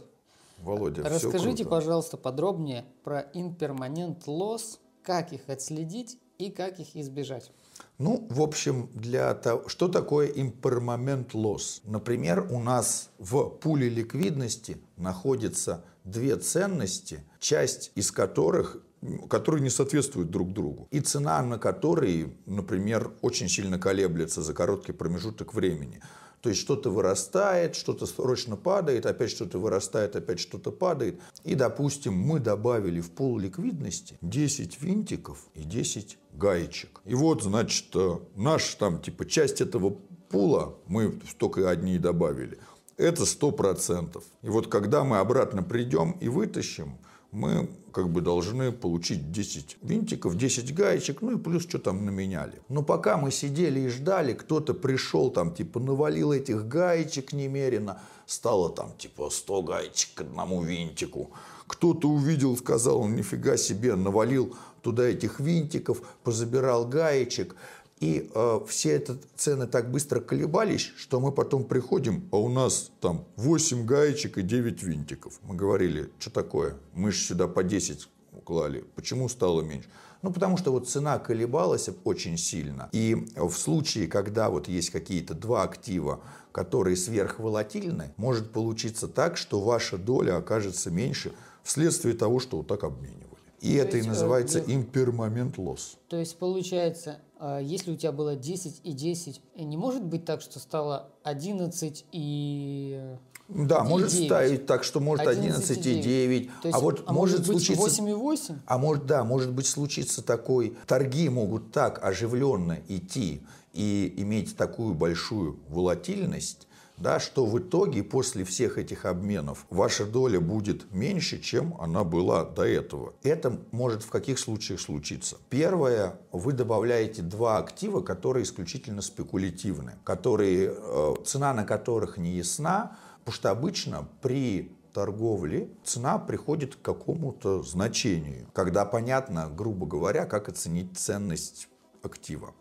Володя, 0.60 1.04
Расскажите, 1.04 1.66
пожалуйста, 1.66 2.16
подробнее 2.18 2.86
про 3.04 3.24
impermanent 3.34 4.24
loss, 4.26 4.80
как 5.04 5.34
их 5.34 5.50
отследить 5.50 6.18
и 6.38 6.50
как 6.50 6.80
их 6.80 6.96
избежать. 6.96 7.52
Ну, 7.98 8.26
в 8.30 8.42
общем, 8.42 8.90
для 8.94 9.34
того, 9.34 9.68
что 9.68 9.88
такое 9.90 10.32
impermanent 10.32 11.32
loss? 11.32 11.82
Например, 11.84 12.48
у 12.50 12.60
нас 12.60 13.10
в 13.20 13.50
пуле 13.50 13.90
ликвидности 13.90 14.78
находится 14.96 15.84
две 16.06 16.38
ценности, 16.38 17.24
часть 17.40 17.92
из 17.96 18.12
которых 18.12 18.82
которые 19.30 19.62
не 19.62 19.70
соответствуют 19.70 20.32
друг 20.32 20.54
другу. 20.54 20.88
И 20.92 21.00
цена 21.00 21.42
на 21.42 21.58
которые, 21.58 22.34
например, 22.46 23.12
очень 23.22 23.50
сильно 23.50 23.80
колеблется 23.80 24.42
за 24.42 24.54
короткий 24.54 24.92
промежуток 24.92 25.54
времени. 25.54 26.02
То 26.42 26.50
есть 26.50 26.62
что-то 26.62 26.92
вырастает, 26.92 27.76
что-то 27.76 28.06
срочно 28.06 28.56
падает, 28.56 29.06
опять 29.06 29.32
что-то 29.32 29.58
вырастает, 29.58 30.16
опять 30.16 30.40
что-то 30.40 30.72
падает. 30.72 31.20
И, 31.44 31.56
допустим, 31.56 32.14
мы 32.14 32.40
добавили 32.40 33.02
в 33.02 33.12
пол 33.12 33.40
ликвидности 33.40 34.18
10 34.22 34.82
винтиков 34.82 35.48
и 35.56 35.64
10 35.64 36.18
гаечек. 36.34 37.02
И 37.06 37.16
вот, 37.16 37.42
значит, 37.42 37.88
э, 37.96 38.20
наш 38.36 38.76
там, 38.76 39.02
типа, 39.02 39.26
часть 39.26 39.62
этого 39.62 39.98
пула, 40.30 40.76
мы 40.88 41.20
столько 41.30 41.70
одни 41.70 41.98
добавили, 41.98 42.60
это 42.98 43.24
100%. 43.24 44.24
И 44.44 44.50
вот 44.50 44.68
когда 44.68 45.04
мы 45.04 45.18
обратно 45.18 45.64
придем 45.64 46.12
и 46.20 46.30
вытащим, 46.30 46.98
мы 47.32 47.70
как 47.92 48.10
бы 48.10 48.22
должны 48.22 48.72
получить 48.72 49.32
10 49.32 49.78
винтиков, 49.82 50.36
10 50.36 50.74
гаечек, 50.74 51.22
ну 51.22 51.32
и 51.32 51.38
плюс 51.38 51.64
что 51.64 51.80
там 51.80 52.06
наменяли. 52.06 52.62
Но 52.70 52.84
пока 52.84 53.18
мы 53.18 53.32
сидели 53.32 53.82
и 53.82 53.90
ждали, 53.90 54.34
кто-то 54.34 54.74
пришел 54.74 55.32
там, 55.32 55.54
типа, 55.54 55.80
навалил 55.80 56.32
этих 56.32 56.68
гаечек 56.68 57.34
немерено, 57.34 58.02
стало 58.26 58.70
там, 58.70 58.94
типа, 58.98 59.30
100 59.30 59.62
гаечек 59.64 60.14
к 60.14 60.22
одному 60.22 60.62
винтику. 60.62 61.32
Кто-то 61.68 62.08
увидел, 62.08 62.56
сказал, 62.56 63.08
нифига 63.08 63.58
себе, 63.58 63.96
навалил 63.96 64.56
туда 64.82 65.04
этих 65.04 65.40
винтиков, 65.40 66.02
позабирал 66.24 66.88
гаечек. 66.88 67.56
И 68.00 68.30
э, 68.34 68.60
все 68.68 68.96
эти 68.96 69.18
цены 69.36 69.66
так 69.66 69.92
быстро 69.92 70.20
колебались, 70.20 70.92
что 70.98 71.20
мы 71.20 71.32
потом 71.32 71.64
приходим, 71.64 72.28
а 72.32 72.38
у 72.38 72.48
нас 72.48 72.92
там 73.02 73.26
8 73.38 73.86
гаечек 73.86 74.38
и 74.38 74.44
9 74.44 74.84
винтиков. 74.84 75.40
Мы 75.44 75.56
говорили, 75.56 76.12
что 76.20 76.30
такое? 76.30 76.76
Мы 76.94 77.12
же 77.12 77.20
сюда 77.20 77.48
по 77.48 77.64
10 77.64 78.08
клали. 78.44 78.86
Почему 78.96 79.28
стало 79.30 79.62
меньше? 79.62 79.90
Ну, 80.22 80.32
потому 80.32 80.58
что 80.58 80.72
вот 80.72 80.90
цена 80.90 81.20
колебалась 81.20 81.90
очень 82.04 82.38
сильно. 82.38 82.90
И 82.92 83.16
в 83.36 83.52
случае, 83.52 84.08
когда 84.08 84.50
вот 84.50 84.68
есть 84.68 84.90
какие-то 84.90 85.34
два 85.34 85.64
актива, 85.64 86.22
которые 86.52 86.96
сверхволатильны, 86.96 88.14
может 88.18 88.52
получиться 88.52 89.08
так, 89.08 89.38
что 89.38 89.62
ваша 89.62 89.98
доля 89.98 90.38
окажется 90.38 90.90
меньше 90.90 91.34
вследствие 91.64 92.16
того, 92.16 92.40
что 92.40 92.58
вот 92.58 92.68
так 92.68 92.84
обменивали. 92.84 93.28
И 93.62 93.76
То 93.76 93.84
это 93.84 93.98
есть, 93.98 94.08
и 94.08 94.10
э, 94.10 94.14
называется 94.14 94.60
impermanent 94.60 95.56
loss. 95.56 95.98
То 96.10 96.18
есть 96.18 96.38
получается, 96.38 97.20
если 97.62 97.92
у 97.92 97.96
тебя 97.96 98.12
было 98.12 98.36
10 98.36 98.82
и 98.84 98.94
10, 98.94 99.42
не 99.56 99.78
может 99.78 100.04
быть 100.04 100.26
так, 100.26 100.42
что 100.42 100.60
стало 100.60 101.10
11 101.24 102.06
и 102.12 103.18
да, 103.50 103.80
и 103.80 103.88
может 103.88 104.12
9. 104.12 104.26
ставить 104.26 104.66
так, 104.66 104.84
что 104.84 105.00
может 105.00 105.26
11, 105.26 105.70
11 105.70 105.78
и 105.78 106.02
9. 106.02 106.04
9. 106.04 106.50
То 106.62 106.68
есть, 106.68 106.78
а 106.78 106.82
вот 106.82 107.04
а 107.06 107.14
может, 107.14 107.40
может 107.40 107.46
случиться... 107.46 107.82
8 107.82 108.10
и 108.10 108.14
8? 108.14 108.60
А 108.66 108.78
может, 108.78 109.06
да, 109.06 109.24
может 109.24 109.54
быть 109.54 109.68
случиться 109.68 110.22
такой... 110.22 110.76
Торги 110.86 111.30
могут 111.30 111.72
так 111.72 112.04
оживленно 112.04 112.80
идти 112.90 113.42
и 113.74 114.14
иметь 114.18 114.58
такую 114.58 114.96
большую 114.96 115.60
волатильность, 115.70 116.68
да, 116.98 117.20
что 117.20 117.46
в 117.46 117.60
итоге 117.60 118.04
после 118.04 118.44
всех 118.44 118.78
этих 118.78 119.06
обменов 119.06 119.66
ваша 119.70 120.06
доля 120.06 120.40
будет 120.40 120.92
меньше, 120.92 121.40
чем 121.40 121.76
она 121.80 122.04
была 122.04 122.44
до 122.44 122.64
этого. 122.64 123.14
Это 123.24 123.60
может 123.72 124.04
в 124.04 124.10
каких 124.10 124.40
случаях 124.40 124.80
случиться? 124.80 125.38
Первое, 125.50 126.20
вы 126.32 126.54
добавляете 126.54 127.22
два 127.22 127.58
актива, 127.58 128.02
которые 128.02 128.44
исключительно 128.44 129.02
спекулятивны, 129.02 129.94
которые, 130.04 130.74
э, 130.76 131.14
цена 131.26 131.54
на 131.54 131.64
которых 131.64 132.18
не 132.18 132.32
ясна, 132.32 132.98
потому 133.20 133.36
что 133.36 133.52
обычно 133.52 134.08
при 134.22 134.72
торговле 134.94 135.70
цена 135.84 136.18
приходит 136.18 136.76
к 136.76 136.82
какому-то 136.82 137.62
значению, 137.62 138.48
когда 138.54 138.84
понятно, 138.84 139.48
грубо 139.48 139.86
говоря, 139.86 140.26
как 140.26 140.50
оценить 140.50 140.98
ценность 140.98 141.68
актива. 142.02 142.56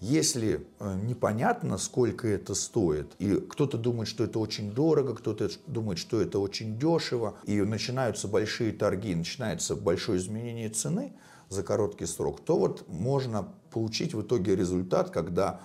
Если 0.00 0.66
э, 0.78 0.98
непонятно, 1.02 1.76
сколько 1.76 2.26
это 2.26 2.54
стоит, 2.54 3.12
и 3.18 3.36
кто-то 3.36 3.76
думает, 3.76 4.08
что 4.08 4.24
это 4.24 4.38
очень 4.38 4.72
дорого, 4.72 5.14
кто-то 5.14 5.50
думает, 5.66 5.98
что 5.98 6.22
это 6.22 6.38
очень 6.38 6.78
дешево, 6.78 7.34
и 7.44 7.60
начинаются 7.60 8.26
большие 8.26 8.72
торги, 8.72 9.14
начинается 9.14 9.76
большое 9.76 10.18
изменение 10.18 10.70
цены 10.70 11.12
за 11.50 11.62
короткий 11.62 12.06
срок, 12.06 12.40
то 12.40 12.58
вот 12.58 12.88
можно 12.88 13.46
получить 13.70 14.14
в 14.14 14.22
итоге 14.22 14.56
результат, 14.56 15.10
когда 15.10 15.60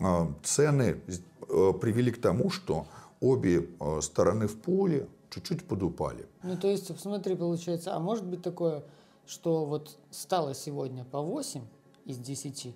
э, 0.00 0.26
цены 0.42 1.00
э, 1.48 1.72
привели 1.78 2.10
к 2.10 2.20
тому, 2.22 2.48
что 2.48 2.86
обе 3.20 3.68
стороны 4.00 4.46
в 4.46 4.56
поле 4.60 5.08
чуть-чуть 5.28 5.66
подупали. 5.66 6.26
Ну, 6.42 6.56
то 6.56 6.68
есть, 6.68 6.98
смотри, 7.00 7.34
получается, 7.36 7.94
а 7.94 7.98
может 7.98 8.24
быть 8.24 8.42
такое, 8.42 8.82
что 9.26 9.64
вот 9.64 9.96
стало 10.10 10.54
сегодня 10.54 11.04
по 11.04 11.20
8 11.20 11.62
из 12.04 12.18
10, 12.18 12.74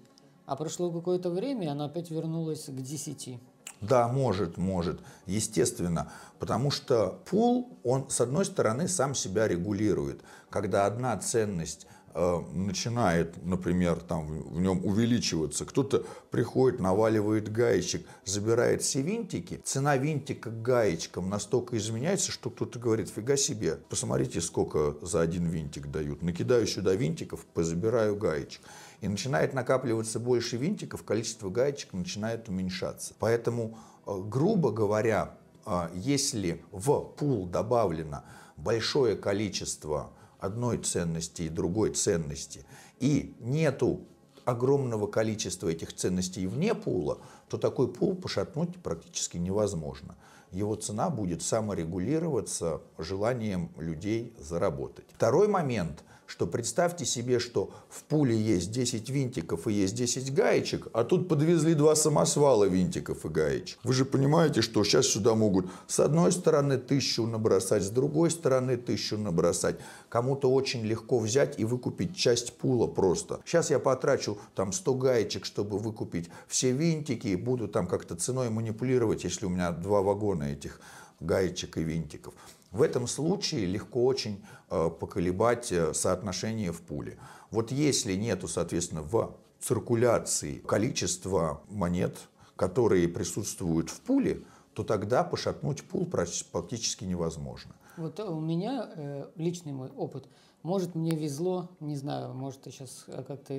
а 0.49 0.57
прошло 0.57 0.91
какое-то 0.91 1.29
время, 1.31 1.67
и 1.67 1.69
она 1.69 1.85
опять 1.85 2.11
вернулась 2.11 2.65
к 2.65 2.73
10. 2.73 3.39
Да, 3.83 4.09
может, 4.09 4.57
может, 4.57 5.01
естественно, 5.27 6.11
потому 6.39 6.71
что 6.71 7.21
пул, 7.27 7.79
он 7.85 8.09
с 8.09 8.21
одной 8.21 8.47
стороны 8.47 8.89
сам 8.89 9.15
себя 9.15 9.47
регулирует. 9.47 10.23
Когда 10.49 10.87
одна 10.87 11.17
ценность 11.19 11.87
э, 12.15 12.39
начинает, 12.53 13.45
например, 13.45 14.01
там 14.01 14.27
в 14.27 14.59
нем 14.59 14.85
увеличиваться, 14.85 15.67
кто-то 15.67 16.05
приходит, 16.31 16.81
наваливает 16.81 17.53
гаечек, 17.53 18.07
забирает 18.25 18.81
все 18.83 19.03
винтики, 19.03 19.61
цена 19.65 19.99
винтика 19.99 20.51
к 20.51 20.63
гаечкам 20.63 21.29
настолько 21.29 21.77
изменяется, 21.77 22.33
что 22.33 22.49
кто-то 22.49 22.79
говорит, 22.79 23.11
фига 23.11 23.37
себе, 23.37 23.77
посмотрите, 23.91 24.41
сколько 24.41 24.97
за 25.03 25.21
один 25.21 25.47
винтик 25.47 25.89
дают, 25.89 26.23
накидаю 26.23 26.67
сюда 26.67 26.95
винтиков, 26.95 27.45
позабираю 27.45 28.17
гаечек 28.17 28.63
и 29.01 29.09
начинает 29.09 29.55
накапливаться 29.55 30.19
больше 30.19 30.57
винтиков, 30.57 31.05
количество 31.05 31.51
гаечек 31.51 31.93
начинает 31.93 32.49
уменьшаться. 32.49 33.15
Поэтому, 33.19 33.79
э, 34.07 34.21
грубо 34.25 34.71
говоря, 34.71 35.37
э, 35.67 35.89
если 35.95 36.63
в 36.73 37.01
пул 37.17 37.47
добавлено 37.47 38.25
большое 38.57 39.17
количество 39.17 40.11
одной 40.41 40.79
ценности 40.79 41.43
и 41.43 41.49
другой 41.49 41.91
ценности, 41.91 42.65
и 42.99 43.37
нету 43.41 44.01
огромного 44.45 45.07
количества 45.07 45.69
этих 45.69 45.93
ценностей 45.93 46.47
вне 46.47 46.75
пула, 46.75 47.19
то 47.49 47.59
такой 47.59 47.93
пул 47.93 48.17
пошатнуть 48.17 48.77
практически 48.83 49.37
невозможно. 49.37 50.17
Его 50.51 50.75
цена 50.77 51.11
будет 51.11 51.43
саморегулироваться 51.43 52.81
желанием 52.97 53.71
людей 53.77 54.35
заработать. 54.41 55.07
Второй 55.15 55.47
момент– 55.47 56.03
что 56.29 56.47
представьте 56.47 57.07
себе, 57.07 57.39
что 57.39 57.71
в 57.89 58.05
пуле 58.05 58.37
есть 58.39 58.71
10 58.71 59.09
винтиков 59.09 59.67
и 59.67 59.73
есть 59.73 59.95
10 59.95 60.35
гаечек, 60.35 60.89
а 60.93 61.03
тут 61.03 61.27
подвезли 61.27 61.73
два 61.73 61.97
самосвала 61.97 62.65
винтиков 62.65 63.25
и 63.25 63.29
гаечек. 63.29 63.79
Вы 63.83 63.95
же 63.95 64.05
понимаете, 64.05 64.61
что 64.61 64.85
сейчас 64.85 65.07
сюда 65.07 65.35
могут 65.35 65.71
с 65.87 65.99
одной 66.01 66.31
стороны 66.33 66.77
тысячу 66.77 67.27
набросать, 67.27 67.83
с 67.83 67.89
другой 67.89 68.31
стороны 68.31 68.77
тысячу 68.77 69.17
набросать. 69.17 69.77
Кому-то 70.11 70.53
очень 70.53 70.85
легко 70.85 71.19
взять 71.19 71.59
и 71.59 71.65
выкупить 71.65 72.15
часть 72.15 72.59
пула 72.59 72.87
просто. 72.87 73.41
Сейчас 73.47 73.71
я 73.71 73.79
потрачу 73.79 74.37
там 74.55 74.73
100 74.73 74.95
гаечек, 74.95 75.47
чтобы 75.47 75.79
выкупить 75.79 76.29
все 76.47 76.73
винтики, 76.73 77.29
и 77.29 77.37
буду 77.37 77.69
там 77.69 77.87
как-то 77.87 78.17
ценой 78.17 78.51
манипулировать, 78.51 79.25
если 79.25 79.47
у 79.47 79.49
меня 79.49 79.73
два 79.73 80.03
вагона 80.03 80.45
этих 80.45 80.79
гаечек 81.21 81.79
и 81.79 81.83
винтиков. 81.83 82.35
В 82.71 82.83
этом 82.83 83.07
случае 83.07 83.67
легко 83.67 84.05
очень 84.05 84.45
э, 84.71 84.91
поколебать 84.91 85.73
э, 85.73 85.95
соотношение 85.95 86.73
в 86.73 86.83
пуле. 86.83 87.19
Вот 87.51 87.73
если 87.73 88.15
нету, 88.15 88.47
соответственно, 88.47 89.03
в 89.03 89.35
циркуляции 89.61 90.59
количества 90.59 91.63
монет, 91.69 92.19
которые 92.57 93.09
присутствуют 93.09 93.89
в 93.89 94.01
пуле, 94.01 94.43
то 94.75 94.85
тогда 94.85 95.25
пошатнуть 95.25 95.83
пул 95.83 96.07
практически 96.07 97.05
невозможно. 97.05 97.75
Вот 97.97 98.21
у 98.21 98.41
меня 98.41 98.91
э, 98.95 99.27
личный 99.35 99.73
мой 99.73 99.91
опыт. 99.91 100.29
Может, 100.63 100.95
мне 100.95 101.17
везло, 101.17 101.71
не 101.81 101.97
знаю, 101.97 102.35
может, 102.35 102.63
ты 102.63 102.71
сейчас 102.71 103.07
как-то 103.27 103.59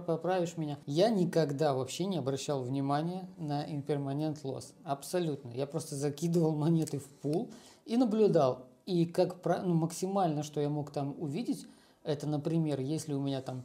поправишь 0.00 0.56
меня. 0.56 0.78
Я 0.84 1.08
никогда 1.08 1.74
вообще 1.74 2.06
не 2.06 2.18
обращал 2.18 2.62
внимания 2.62 3.28
на 3.36 3.64
имперманент 3.68 4.44
лосс. 4.44 4.74
Абсолютно. 4.84 5.50
Я 5.50 5.66
просто 5.66 5.94
закидывал 5.94 6.54
монеты 6.56 6.98
в 6.98 7.06
пул, 7.06 7.50
и 7.90 7.96
наблюдал. 7.96 8.68
И 8.86 9.04
как 9.04 9.44
ну, 9.64 9.74
максимально, 9.74 10.44
что 10.44 10.60
я 10.60 10.68
мог 10.68 10.92
там 10.92 11.16
увидеть, 11.18 11.66
это, 12.04 12.28
например, 12.28 12.78
если 12.78 13.14
у 13.14 13.20
меня 13.20 13.42
там 13.42 13.64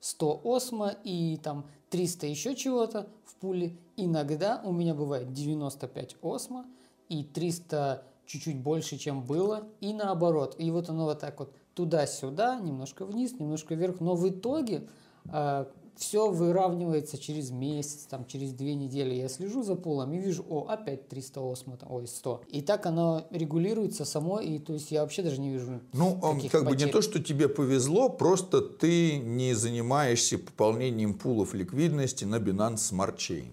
100 0.00 0.40
осмо 0.44 0.94
и 1.04 1.38
там 1.42 1.66
300 1.90 2.26
еще 2.26 2.56
чего-то 2.56 3.06
в 3.26 3.34
пуле, 3.34 3.76
иногда 3.96 4.62
у 4.64 4.72
меня 4.72 4.94
бывает 4.94 5.34
95 5.34 6.16
осмо 6.22 6.64
и 7.10 7.22
300 7.22 8.02
чуть-чуть 8.24 8.62
больше, 8.62 8.96
чем 8.96 9.22
было, 9.22 9.68
и 9.80 9.92
наоборот. 9.92 10.56
И 10.58 10.70
вот 10.70 10.88
оно 10.88 11.04
вот 11.04 11.20
так 11.20 11.38
вот 11.38 11.52
туда-сюда, 11.74 12.58
немножко 12.58 13.04
вниз, 13.04 13.38
немножко 13.38 13.74
вверх, 13.74 14.00
но 14.00 14.14
в 14.14 14.26
итоге 14.26 14.88
э, 15.30 15.66
все 15.96 16.30
выравнивается 16.30 17.18
через 17.18 17.50
месяц, 17.50 18.06
там, 18.08 18.26
через 18.26 18.52
две 18.52 18.74
недели. 18.74 19.14
Я 19.14 19.28
слежу 19.28 19.62
за 19.62 19.74
пулом 19.74 20.12
и 20.12 20.18
вижу, 20.18 20.44
о, 20.48 20.66
опять 20.68 21.08
308, 21.08 21.76
там, 21.78 21.90
ой, 21.90 22.06
100. 22.06 22.42
И 22.50 22.60
так 22.62 22.86
оно 22.86 23.26
регулируется 23.30 24.04
само, 24.04 24.40
и 24.40 24.58
то 24.58 24.74
есть 24.74 24.90
я 24.90 25.00
вообще 25.02 25.22
даже 25.22 25.40
не 25.40 25.50
вижу 25.50 25.80
Ну, 25.92 26.20
таких 26.22 26.52
как 26.52 26.64
бы 26.64 26.70
не 26.70 26.76
потерь. 26.76 26.92
то, 26.92 27.02
что 27.02 27.22
тебе 27.22 27.48
повезло, 27.48 28.08
просто 28.08 28.60
ты 28.60 29.16
не 29.18 29.54
занимаешься 29.54 30.38
пополнением 30.38 31.14
пулов 31.14 31.54
ликвидности 31.54 32.24
на 32.24 32.36
Binance 32.36 32.76
Smart 32.92 33.16
Chain. 33.16 33.48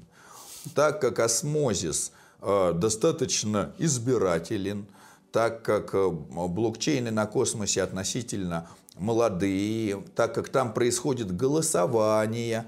Так 0.76 1.02
как 1.02 1.20
осмозис 1.20 2.12
э, 2.42 2.74
достаточно 2.74 3.74
избирателен, 3.80 4.86
так 5.32 5.64
как 5.64 5.94
э, 5.96 6.10
блокчейны 6.10 7.12
на 7.12 7.26
космосе 7.26 7.82
относительно 7.82 8.68
молодые, 8.98 10.04
так 10.16 10.36
как 10.36 10.50
там 10.50 10.74
происходит 10.74 11.36
голосование, 11.36 12.66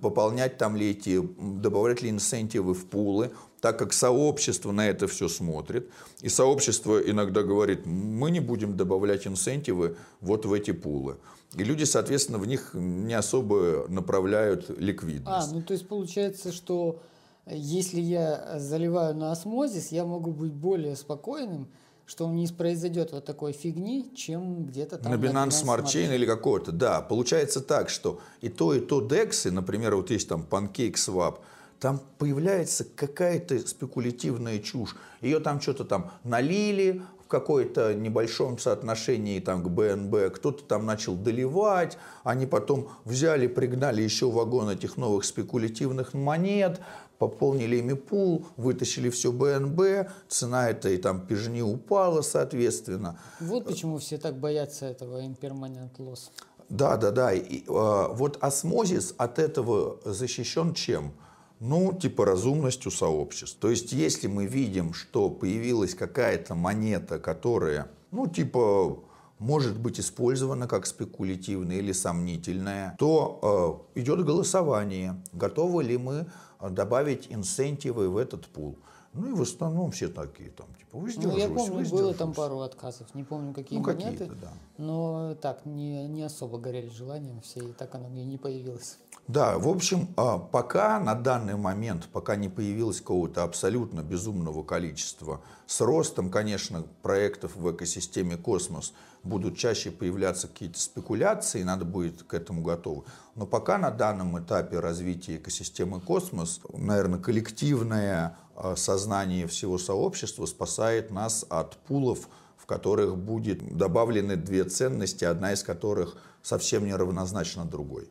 пополнять 0.00 0.58
там 0.58 0.76
ли 0.76 0.90
эти, 0.90 1.20
добавлять 1.38 2.02
ли 2.02 2.10
инсентивы 2.10 2.74
в 2.74 2.86
пулы, 2.86 3.30
так 3.60 3.78
как 3.78 3.92
сообщество 3.92 4.72
на 4.72 4.88
это 4.88 5.06
все 5.06 5.28
смотрит, 5.28 5.90
и 6.22 6.28
сообщество 6.28 6.98
иногда 6.98 7.42
говорит, 7.42 7.86
мы 7.86 8.30
не 8.30 8.40
будем 8.40 8.76
добавлять 8.76 9.26
инсентивы 9.26 9.96
вот 10.20 10.46
в 10.46 10.52
эти 10.52 10.72
пулы. 10.72 11.18
И 11.54 11.64
люди, 11.64 11.84
соответственно, 11.84 12.38
в 12.38 12.46
них 12.46 12.70
не 12.74 13.14
особо 13.14 13.86
направляют 13.88 14.70
ликвидность. 14.78 15.50
А, 15.50 15.52
ну 15.52 15.62
то 15.62 15.72
есть 15.72 15.86
получается, 15.88 16.52
что 16.52 17.02
э, 17.44 17.56
если 17.56 18.00
я 18.00 18.58
заливаю 18.58 19.16
на 19.16 19.32
осмозис, 19.32 19.90
я 19.90 20.04
могу 20.04 20.30
быть 20.30 20.52
более 20.52 20.94
спокойным, 20.94 21.68
что 22.10 22.28
не 22.28 22.48
произойдет 22.48 23.12
вот 23.12 23.24
такой 23.24 23.52
фигни, 23.52 24.10
чем 24.16 24.64
где-то 24.64 24.98
там 24.98 25.12
на 25.12 25.14
Binance 25.14 25.62
Smart 25.62 25.84
Chain. 25.84 26.12
Или 26.12 26.26
какого-то, 26.26 26.72
да. 26.72 27.02
Получается 27.02 27.60
так, 27.60 27.88
что 27.88 28.20
и 28.40 28.48
то, 28.48 28.74
и 28.74 28.80
то 28.80 29.00
DEX, 29.00 29.48
например, 29.52 29.94
вот 29.94 30.10
есть 30.10 30.28
там 30.28 30.44
PancakeSwap, 30.50 31.38
там 31.78 32.00
появляется 32.18 32.84
какая-то 32.84 33.60
спекулятивная 33.60 34.58
чушь. 34.58 34.96
Ее 35.20 35.38
там 35.38 35.60
что-то 35.60 35.84
там 35.84 36.10
налили 36.24 37.00
в 37.24 37.28
какое-то 37.28 37.94
небольшом 37.94 38.58
соотношении 38.58 39.38
там, 39.38 39.62
к 39.62 39.68
БНБ, 39.68 40.34
кто-то 40.34 40.64
там 40.64 40.86
начал 40.86 41.14
доливать, 41.14 41.96
они 42.24 42.44
потом 42.44 42.88
взяли, 43.04 43.46
пригнали 43.46 44.02
еще 44.02 44.28
вагон 44.28 44.68
этих 44.68 44.96
новых 44.96 45.24
спекулятивных 45.24 46.12
монет, 46.12 46.80
пополнили 47.20 47.76
ими 47.76 47.92
пул, 47.92 48.46
вытащили 48.56 49.10
все 49.10 49.30
БНБ, 49.30 50.10
цена 50.26 50.70
этой 50.70 50.96
там 50.96 51.20
пижни 51.26 51.62
упала, 51.62 52.22
соответственно. 52.22 53.20
Вот 53.40 53.66
почему 53.66 53.98
все 53.98 54.16
так 54.16 54.40
боятся 54.40 54.86
этого 54.86 55.22
impermanent 55.22 55.94
loss. 55.98 56.30
Да, 56.70 56.96
да, 56.96 57.10
да. 57.10 57.34
И, 57.34 57.60
э, 57.60 57.62
вот 57.68 58.38
осмозис 58.40 59.14
от 59.18 59.38
этого 59.38 60.00
защищен 60.04 60.72
чем? 60.72 61.12
Ну, 61.60 61.92
типа 61.92 62.24
разумностью 62.24 62.90
сообществ. 62.90 63.58
То 63.60 63.68
есть, 63.68 63.92
если 63.92 64.26
мы 64.26 64.46
видим, 64.46 64.94
что 64.94 65.28
появилась 65.28 65.94
какая-то 65.94 66.54
монета, 66.54 67.18
которая, 67.18 67.88
ну, 68.12 68.28
типа, 68.28 68.98
может 69.40 69.78
быть 69.78 69.98
использована 69.98 70.68
как 70.68 70.86
спекулятивная 70.86 71.76
или 71.78 71.92
сомнительная, 71.92 72.94
то 72.98 73.88
э, 73.94 74.00
идет 74.00 74.24
голосование, 74.24 75.20
готовы 75.32 75.82
ли 75.82 75.96
мы 75.98 76.26
э, 76.60 76.70
добавить 76.70 77.26
инсентивы 77.30 78.08
в 78.10 78.16
этот 78.18 78.46
пул. 78.46 78.76
Ну 79.12 79.30
и 79.30 79.32
в 79.32 79.42
основном 79.42 79.90
все 79.90 80.08
такие 80.08 80.50
там, 80.50 80.68
типа, 80.78 80.90
Ну, 80.92 81.00
воздержусь, 81.00 81.38
я 81.38 81.48
помню, 81.48 81.88
было 81.90 82.14
там 82.14 82.32
пару 82.32 82.60
отказов. 82.60 83.12
Не 83.14 83.24
помню, 83.24 83.52
какие 83.52 83.78
Ну, 83.78 83.84
монеты. 83.84 84.10
какие-то, 84.10 84.34
да. 84.40 84.52
Но 84.78 85.34
так, 85.40 85.66
не, 85.66 86.06
не 86.06 86.22
особо 86.22 86.58
горели 86.58 86.88
желанием 86.90 87.40
все, 87.40 87.60
и 87.60 87.72
так 87.72 87.92
оно 87.94 88.08
мне 88.08 88.24
не 88.24 88.38
появилось. 88.38 88.98
Да, 89.32 89.58
в 89.58 89.68
общем, 89.68 90.08
а, 90.16 90.38
пока 90.38 90.98
на 90.98 91.14
данный 91.14 91.54
момент, 91.54 92.08
пока 92.12 92.34
не 92.34 92.48
появилось 92.48 93.00
какого-то 93.00 93.44
абсолютно 93.44 94.00
безумного 94.00 94.64
количества, 94.64 95.40
с 95.68 95.80
ростом, 95.80 96.30
конечно, 96.30 96.82
проектов 97.02 97.54
в 97.54 97.70
экосистеме 97.70 98.36
космос 98.36 98.92
будут 99.22 99.56
чаще 99.56 99.92
появляться 99.92 100.48
какие-то 100.48 100.80
спекуляции, 100.80 101.62
надо 101.62 101.84
будет 101.84 102.24
к 102.24 102.34
этому 102.34 102.62
готовы. 102.62 103.04
Но 103.36 103.46
пока 103.46 103.78
на 103.78 103.92
данном 103.92 104.36
этапе 104.36 104.80
развития 104.80 105.36
экосистемы 105.36 106.00
космос, 106.00 106.60
наверное, 106.72 107.20
коллективное 107.20 108.36
а, 108.56 108.74
сознание 108.74 109.46
всего 109.46 109.78
сообщества 109.78 110.44
спасает 110.44 111.12
нас 111.12 111.46
от 111.48 111.76
пулов, 111.76 112.28
в 112.56 112.66
которых 112.66 113.16
будет 113.16 113.76
добавлены 113.76 114.34
две 114.34 114.64
ценности, 114.64 115.24
одна 115.24 115.52
из 115.52 115.62
которых 115.62 116.16
совсем 116.42 116.84
не 116.84 116.96
равнозначна 116.96 117.64
другой. 117.64 118.10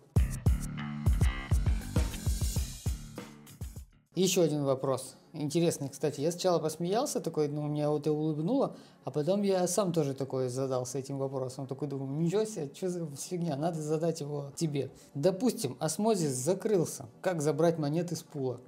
Еще 4.15 4.41
один 4.41 4.63
вопрос. 4.63 5.15
Интересный, 5.33 5.87
кстати. 5.87 6.19
Я 6.21 6.31
сначала 6.31 6.57
посмеялся, 6.57 7.19
такой, 7.19 7.47
ну, 7.47 7.67
меня 7.67 7.91
вот 7.91 8.07
и 8.07 8.09
улыбнуло, 8.09 8.75
а 9.03 9.11
потом 9.11 9.43
я 9.43 9.67
сам 9.67 9.93
тоже 9.93 10.15
такой 10.15 10.49
задался 10.49 10.97
этим 10.97 11.19
вопросом. 11.19 11.67
Такой 11.67 11.87
думаю, 11.87 12.19
ничего 12.19 12.43
себе, 12.43 12.71
что 12.75 12.89
за 12.89 13.07
фигня, 13.15 13.55
надо 13.55 13.79
задать 13.79 14.21
его 14.21 14.51
тебе. 14.55 14.91
Допустим, 15.13 15.77
осмозис 15.79 16.31
закрылся. 16.31 17.05
Как 17.21 17.43
забрать 17.43 17.77
монеты 17.77 18.15
с 18.15 18.23
пула? 18.23 18.59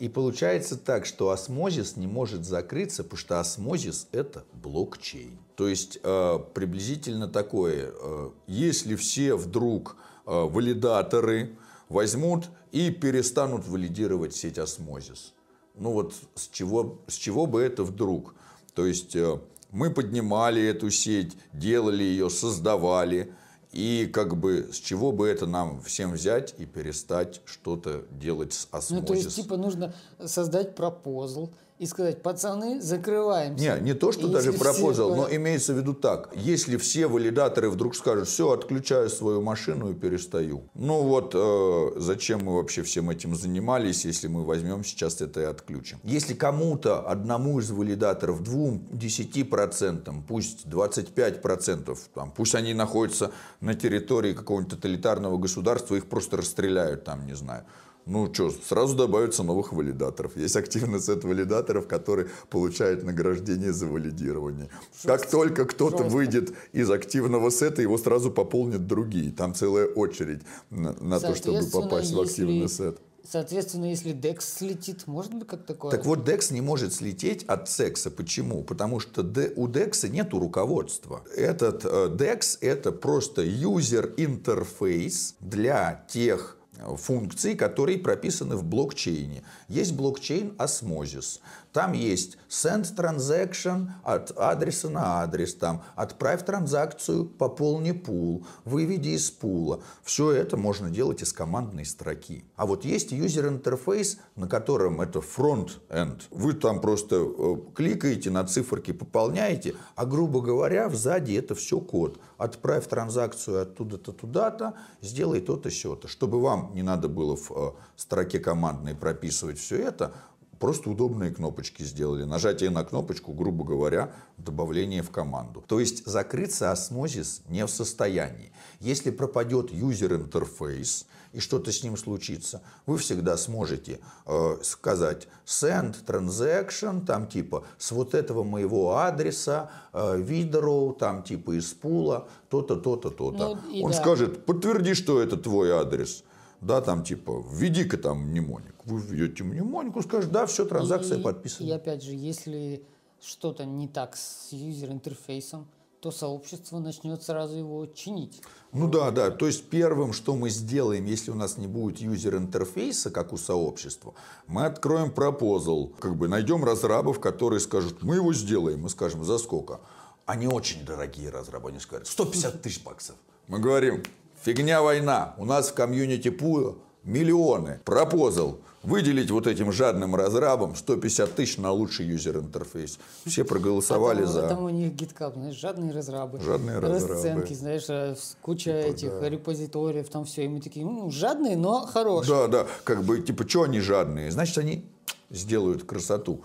И 0.00 0.08
получается 0.08 0.76
так, 0.76 1.06
что 1.06 1.30
осмозис 1.30 1.96
не 1.96 2.08
может 2.08 2.44
закрыться, 2.44 3.04
потому 3.04 3.18
что 3.18 3.38
осмозис 3.38 4.08
это 4.10 4.42
блокчейн. 4.52 5.38
То 5.54 5.68
есть 5.68 6.00
э, 6.02 6.38
приблизительно 6.54 7.28
такое, 7.28 7.92
э, 7.92 8.30
если 8.48 8.96
все 8.96 9.36
вдруг 9.36 9.96
э, 10.26 10.30
валидаторы 10.32 11.56
возьмут 11.92 12.48
и 12.72 12.90
перестанут 12.90 13.66
валидировать 13.68 14.34
сеть 14.34 14.58
осмозис. 14.58 15.32
Ну 15.74 15.92
вот 15.92 16.14
с 16.34 16.48
чего, 16.48 17.00
с 17.06 17.14
чего 17.14 17.46
бы 17.46 17.60
это 17.62 17.84
вдруг? 17.84 18.34
То 18.74 18.86
есть 18.86 19.14
э, 19.14 19.38
мы 19.70 19.90
поднимали 19.90 20.62
эту 20.62 20.90
сеть, 20.90 21.36
делали 21.52 22.02
ее, 22.02 22.30
создавали. 22.30 23.32
И 23.72 24.10
как 24.12 24.36
бы 24.36 24.68
с 24.70 24.76
чего 24.76 25.12
бы 25.12 25.26
это 25.26 25.46
нам 25.46 25.80
всем 25.80 26.12
взять 26.12 26.54
и 26.58 26.66
перестать 26.66 27.40
что-то 27.46 28.04
делать 28.10 28.52
с 28.52 28.68
Ну, 28.70 28.78
осмозис? 28.78 29.06
то 29.06 29.14
есть, 29.14 29.36
типа, 29.36 29.56
нужно 29.56 29.94
создать 30.22 30.74
пропозал 30.74 31.54
и 31.82 31.86
сказать, 31.86 32.22
пацаны, 32.22 32.80
закрываемся. 32.80 33.76
Не, 33.76 33.80
не 33.82 33.94
то, 33.94 34.12
что 34.12 34.28
И 34.28 34.30
даже 34.30 34.52
все 34.52 34.60
пропозал, 34.60 35.10
по- 35.10 35.16
но 35.16 35.28
имеется 35.34 35.74
в 35.74 35.78
виду 35.78 35.94
так. 35.94 36.30
Если 36.36 36.76
все 36.76 37.08
валидаторы 37.08 37.70
вдруг 37.70 37.96
скажут, 37.96 38.28
все, 38.28 38.52
отключаю 38.52 39.10
свою 39.10 39.42
машину 39.42 39.90
и 39.90 39.94
перестаю. 39.94 40.62
Ну 40.74 41.02
вот, 41.02 41.32
э, 41.34 41.90
зачем 41.96 42.44
мы 42.44 42.54
вообще 42.54 42.84
всем 42.84 43.10
этим 43.10 43.34
занимались, 43.34 44.04
если 44.04 44.28
мы 44.28 44.44
возьмем 44.44 44.84
сейчас 44.84 45.20
это 45.20 45.40
и 45.40 45.44
отключим. 45.44 45.98
Если 46.04 46.34
кому-то, 46.34 47.00
одному 47.00 47.58
из 47.58 47.72
валидаторов, 47.72 48.44
двум, 48.44 48.86
10%, 48.92 50.22
пусть 50.28 50.66
25%, 50.66 51.98
там, 52.14 52.30
пусть 52.30 52.54
они 52.54 52.74
находятся 52.74 53.32
на 53.60 53.74
территории 53.74 54.34
какого-нибудь 54.34 54.76
тоталитарного 54.76 55.36
государства, 55.36 55.96
их 55.96 56.08
просто 56.08 56.36
расстреляют 56.36 57.02
там, 57.02 57.26
не 57.26 57.34
знаю. 57.34 57.64
Ну 58.04 58.32
что, 58.34 58.50
сразу 58.50 58.96
добавится 58.96 59.42
новых 59.42 59.72
валидаторов. 59.72 60.36
Есть 60.36 60.56
активный 60.56 61.00
сет 61.00 61.22
валидаторов, 61.24 61.86
которые 61.86 62.28
получают 62.50 63.04
награждение 63.04 63.72
за 63.72 63.86
валидирование. 63.86 64.68
Как 65.04 65.28
только 65.30 65.64
кто-то 65.66 65.98
Жестко. 65.98 66.12
выйдет 66.12 66.52
из 66.72 66.90
активного 66.90 67.50
сета, 67.50 67.80
его 67.80 67.96
сразу 67.98 68.30
пополнят 68.30 68.86
другие. 68.86 69.30
Там 69.30 69.54
целая 69.54 69.86
очередь 69.86 70.42
на, 70.70 70.92
на 70.94 71.20
то, 71.20 71.34
чтобы 71.34 71.64
попасть 71.70 72.12
в 72.12 72.20
активный 72.20 72.60
если- 72.60 72.76
сет. 72.76 72.98
Соответственно, 73.24 73.84
если 73.84 74.12
DEX 74.12 74.40
слетит, 74.40 75.06
может 75.06 75.32
быть 75.32 75.46
как 75.46 75.64
такое? 75.64 75.92
Так 75.92 76.04
вот, 76.04 76.28
DEX 76.28 76.52
не 76.52 76.60
может 76.60 76.92
слететь 76.92 77.44
от 77.44 77.68
секса. 77.68 78.10
Почему? 78.10 78.64
Потому 78.64 78.98
что 78.98 79.22
у 79.22 79.68
DEX 79.68 80.08
нету 80.08 80.40
руководства. 80.40 81.22
Этот 81.36 81.84
э, 81.84 82.08
DEX 82.08 82.58
это 82.60 82.90
просто 82.90 83.44
user 83.44 84.12
интерфейс 84.16 85.36
для 85.38 86.04
тех 86.10 86.58
функций, 86.96 87.54
которые 87.54 87.98
прописаны 87.98 88.56
в 88.56 88.64
блокчейне. 88.64 89.42
Есть 89.68 89.94
блокчейн 89.94 90.54
Osmosis. 90.58 91.40
Там 91.72 91.92
есть 91.92 92.36
send 92.50 92.94
transaction 92.94 93.88
от 94.04 94.30
адреса 94.38 94.90
на 94.90 95.22
адрес, 95.22 95.54
там, 95.54 95.82
отправь 95.96 96.44
транзакцию, 96.44 97.24
пополни 97.24 97.92
пул, 97.92 98.46
выведи 98.66 99.10
из 99.10 99.30
пула. 99.30 99.80
Все 100.02 100.32
это 100.32 100.58
можно 100.58 100.90
делать 100.90 101.22
из 101.22 101.32
командной 101.32 101.86
строки. 101.86 102.44
А 102.56 102.66
вот 102.66 102.84
есть 102.84 103.12
user 103.12 103.48
интерфейс, 103.48 104.18
на 104.36 104.48
котором 104.48 105.00
это 105.00 105.20
front-end. 105.20 106.22
Вы 106.30 106.52
там 106.52 106.80
просто 106.80 107.16
э, 107.16 107.56
кликаете 107.74 108.30
на 108.30 108.44
циферки, 108.44 108.92
пополняете, 108.92 109.74
а 109.96 110.04
грубо 110.04 110.42
говоря, 110.42 110.90
сзади 110.90 111.32
это 111.32 111.54
все 111.54 111.80
код. 111.80 112.20
Отправь 112.36 112.86
транзакцию 112.86 113.62
оттуда-то 113.62 114.12
туда-то, 114.12 114.74
сделай 115.00 115.40
то-то, 115.40 115.70
сё-то. 115.70 116.06
Чтобы 116.06 116.40
вам 116.40 116.74
не 116.74 116.82
надо 116.82 117.08
было 117.08 117.34
в 117.34 117.50
э, 117.50 117.72
строке 117.96 118.40
командной 118.40 118.94
прописывать 118.94 119.58
все 119.58 119.76
это, 119.76 120.12
просто 120.62 120.90
удобные 120.90 121.32
кнопочки 121.32 121.82
сделали. 121.82 122.22
Нажатие 122.22 122.70
на 122.70 122.84
кнопочку, 122.84 123.32
грубо 123.32 123.64
говоря, 123.64 124.12
добавление 124.38 125.02
в 125.02 125.10
команду. 125.10 125.64
То 125.66 125.80
есть 125.80 126.06
закрыться 126.06 126.70
осмозис 126.70 127.42
не 127.48 127.66
в 127.66 127.68
состоянии. 127.68 128.52
Если 128.78 129.10
пропадет 129.10 129.72
юзер-интерфейс, 129.72 131.06
и 131.32 131.40
что-то 131.40 131.72
с 131.72 131.82
ним 131.82 131.96
случится, 131.96 132.62
вы 132.86 132.98
всегда 132.98 133.36
сможете 133.36 133.98
э, 134.24 134.56
сказать 134.62 135.26
send 135.44 135.96
transaction, 136.06 137.04
там 137.04 137.26
типа 137.26 137.64
с 137.78 137.90
вот 137.90 138.14
этого 138.14 138.44
моего 138.44 138.98
адреса, 138.98 139.68
э, 139.92 140.16
видео, 140.20 140.92
там 140.92 141.24
типа 141.24 141.58
из 141.58 141.72
пула, 141.72 142.28
то-то, 142.50 142.76
то-то, 142.76 143.10
то-то. 143.10 143.58
Ну, 143.66 143.82
Он 143.84 143.90
да. 143.90 143.96
скажет, 143.96 144.46
подтверди, 144.46 144.94
что 144.94 145.20
это 145.20 145.36
твой 145.36 145.72
адрес. 145.72 146.22
Да, 146.62 146.80
там 146.80 147.02
типа, 147.02 147.44
введи-ка 147.50 147.98
там 147.98 148.20
мнемоник. 148.20 148.74
Вы 148.84 149.00
введете 149.00 149.42
мнемонику, 149.42 150.00
скажет, 150.02 150.30
да, 150.30 150.46
все, 150.46 150.64
транзакция 150.64 151.18
и, 151.18 151.22
подписана. 151.22 151.66
И 151.66 151.70
опять 151.70 152.02
же, 152.02 152.12
если 152.12 152.84
что-то 153.20 153.64
не 153.64 153.88
так 153.88 154.16
с 154.16 154.52
юзер-интерфейсом, 154.52 155.66
то 156.00 156.10
сообщество 156.10 156.78
начнет 156.78 157.22
сразу 157.22 157.56
его 157.56 157.86
чинить. 157.86 158.42
Ну 158.72 158.88
да, 158.88 159.10
да. 159.10 159.30
То 159.30 159.46
есть 159.46 159.68
первым, 159.70 160.12
что 160.12 160.34
мы 160.34 160.50
сделаем, 160.50 161.04
если 161.04 161.30
у 161.30 161.34
нас 161.34 161.58
не 161.58 161.66
будет 161.66 162.00
юзер-интерфейса, 162.00 163.10
как 163.10 163.32
у 163.32 163.36
сообщества, 163.36 164.14
мы 164.46 164.64
откроем 164.64 165.12
пропозал, 165.12 165.92
как 166.00 166.16
бы 166.16 166.26
найдем 166.26 166.64
разрабов, 166.64 167.20
которые 167.20 167.60
скажут, 167.60 168.02
мы 168.02 168.16
его 168.16 168.32
сделаем. 168.32 168.80
Мы 168.80 168.88
скажем, 168.88 169.24
за 169.24 169.38
сколько? 169.38 169.80
Они 170.26 170.46
очень 170.46 170.84
дорогие 170.84 171.30
разрабы, 171.30 171.68
они 171.70 171.80
скажут, 171.80 172.06
150 172.06 172.62
тысяч 172.62 172.82
баксов. 172.82 173.16
Мы 173.46 173.58
говорим, 173.58 174.02
фигня 174.42 174.82
война, 174.82 175.34
у 175.38 175.44
нас 175.44 175.70
в 175.70 175.74
комьюнити 175.74 176.30
пула 176.30 176.76
миллионы. 177.04 177.80
Пропозал 177.84 178.58
выделить 178.82 179.30
вот 179.30 179.46
этим 179.46 179.70
жадным 179.70 180.16
разрабам 180.16 180.74
150 180.74 181.34
тысяч 181.34 181.56
на 181.56 181.70
лучший 181.70 182.06
юзер-интерфейс. 182.06 182.98
Все 183.24 183.44
проголосовали 183.44 184.22
а 184.22 184.24
там, 184.24 184.32
за... 184.32 184.48
Там 184.48 184.64
у 184.64 184.68
них 184.70 184.92
GitHub, 184.92 185.34
знаешь, 185.34 185.56
жадные 185.56 185.92
разрабы. 185.92 186.40
Жадные 186.40 186.78
разрабы. 186.78 187.14
Расценки, 187.14 187.54
знаешь, 187.54 187.84
э, 187.88 188.16
куча 188.40 188.82
типа, 188.82 188.90
этих 188.90 189.20
да. 189.20 189.28
репозиториев, 189.28 190.08
там 190.08 190.24
все. 190.24 190.44
И 190.44 190.48
мы 190.48 190.60
такие, 190.60 190.84
ну, 190.84 191.10
жадные, 191.10 191.56
но 191.56 191.86
хорошие. 191.86 192.48
Да, 192.48 192.64
да, 192.64 192.66
как 192.84 193.04
бы, 193.04 193.20
типа, 193.20 193.48
что 193.48 193.62
они 193.62 193.80
жадные? 193.80 194.30
Значит, 194.30 194.58
они 194.58 194.84
сделают 195.30 195.84
красоту. 195.84 196.42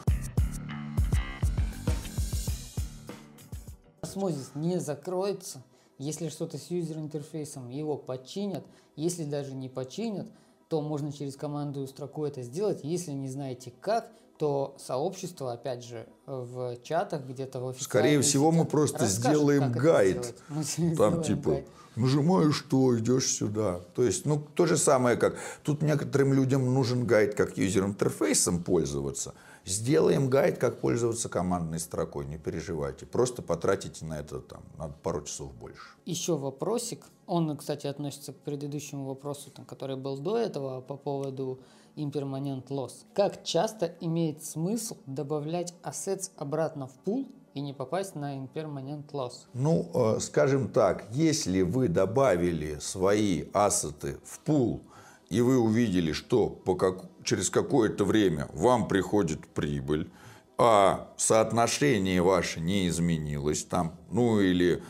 Osmosis 4.01 4.51
не 4.53 4.79
закроется, 4.79 5.63
если 5.97 6.29
что-то 6.29 6.57
с 6.57 6.69
user-интерфейсом, 6.69 7.69
его 7.69 7.97
починят. 7.97 8.65
Если 8.95 9.23
даже 9.23 9.53
не 9.53 9.69
починят, 9.69 10.27
то 10.69 10.81
можно 10.81 11.11
через 11.11 11.35
командную 11.35 11.87
строку 11.87 12.25
это 12.25 12.41
сделать. 12.43 12.81
Если 12.83 13.11
не 13.11 13.29
знаете 13.29 13.73
как, 13.81 14.11
то 14.37 14.75
сообщество, 14.79 15.53
опять 15.53 15.83
же, 15.83 16.07
в 16.25 16.77
чатах 16.83 17.23
где-то 17.25 17.59
в 17.59 17.81
Скорее 17.81 18.21
всего, 18.21 18.51
мы 18.51 18.65
просто 18.65 19.05
сделаем 19.05 19.71
гайд. 19.71 20.35
Там 20.97 21.23
типа 21.23 21.49
гайд. 21.49 21.67
нажимаешь 21.95 22.55
что, 22.55 22.97
идешь 22.99 23.27
сюда. 23.27 23.79
То 23.95 24.03
есть, 24.03 24.25
ну, 24.25 24.39
то 24.53 24.67
же 24.67 24.77
самое, 24.77 25.17
как 25.17 25.37
тут 25.63 25.81
некоторым 25.81 26.33
людям 26.33 26.71
нужен 26.71 27.07
гайд, 27.07 27.33
как 27.33 27.57
user-интерфейсом 27.57 28.63
пользоваться– 28.63 29.33
Сделаем 29.67 30.29
гайд, 30.29 30.57
как 30.59 30.79
пользоваться 30.79 31.27
командной 31.27 31.79
строкой, 31.79 32.25
не 32.25 32.37
переживайте. 32.37 33.05
Просто 33.05 33.41
потратите 33.41 34.05
на 34.05 34.17
это 34.17 34.39
там, 34.39 34.63
на 34.77 34.87
пару 34.87 35.23
часов 35.23 35.53
больше. 35.53 35.81
Еще 36.05 36.37
вопросик. 36.37 37.05
Он, 37.25 37.57
кстати, 37.57 37.85
относится 37.85 38.31
к 38.31 38.37
предыдущему 38.37 39.05
вопросу, 39.05 39.51
там, 39.51 39.65
который 39.65 39.97
был 39.97 40.17
до 40.19 40.37
этого 40.37 40.79
по 40.79 40.95
поводу 40.95 41.59
impermanent 41.97 42.67
loss. 42.67 43.03
Как 43.13 43.43
часто 43.43 43.93
имеет 43.99 44.41
смысл 44.41 44.95
добавлять 45.05 45.73
assets 45.83 46.31
обратно 46.37 46.87
в 46.87 46.93
пул 46.93 47.27
и 47.53 47.59
не 47.59 47.73
попасть 47.73 48.15
на 48.15 48.37
impermanent 48.37 49.11
loss? 49.11 49.47
Ну, 49.53 49.89
э, 49.93 50.19
скажем 50.21 50.69
так, 50.69 51.07
если 51.11 51.61
вы 51.63 51.89
добавили 51.89 52.77
свои 52.79 53.43
ассеты 53.51 54.17
в 54.23 54.39
пул, 54.39 54.81
и 55.29 55.41
вы 55.41 55.59
увидели, 55.59 56.13
что 56.13 56.47
по 56.49 56.75
как, 56.75 57.03
через 57.27 57.49
какое-то 57.49 58.05
время 58.05 58.47
вам 58.53 58.87
приходит 58.87 59.45
прибыль, 59.47 60.09
а 60.57 61.13
соотношение 61.17 62.21
ваше 62.21 62.59
не 62.61 62.87
изменилось 62.87 63.63
там, 63.65 63.95
ну 64.09 64.39
или 64.39 64.81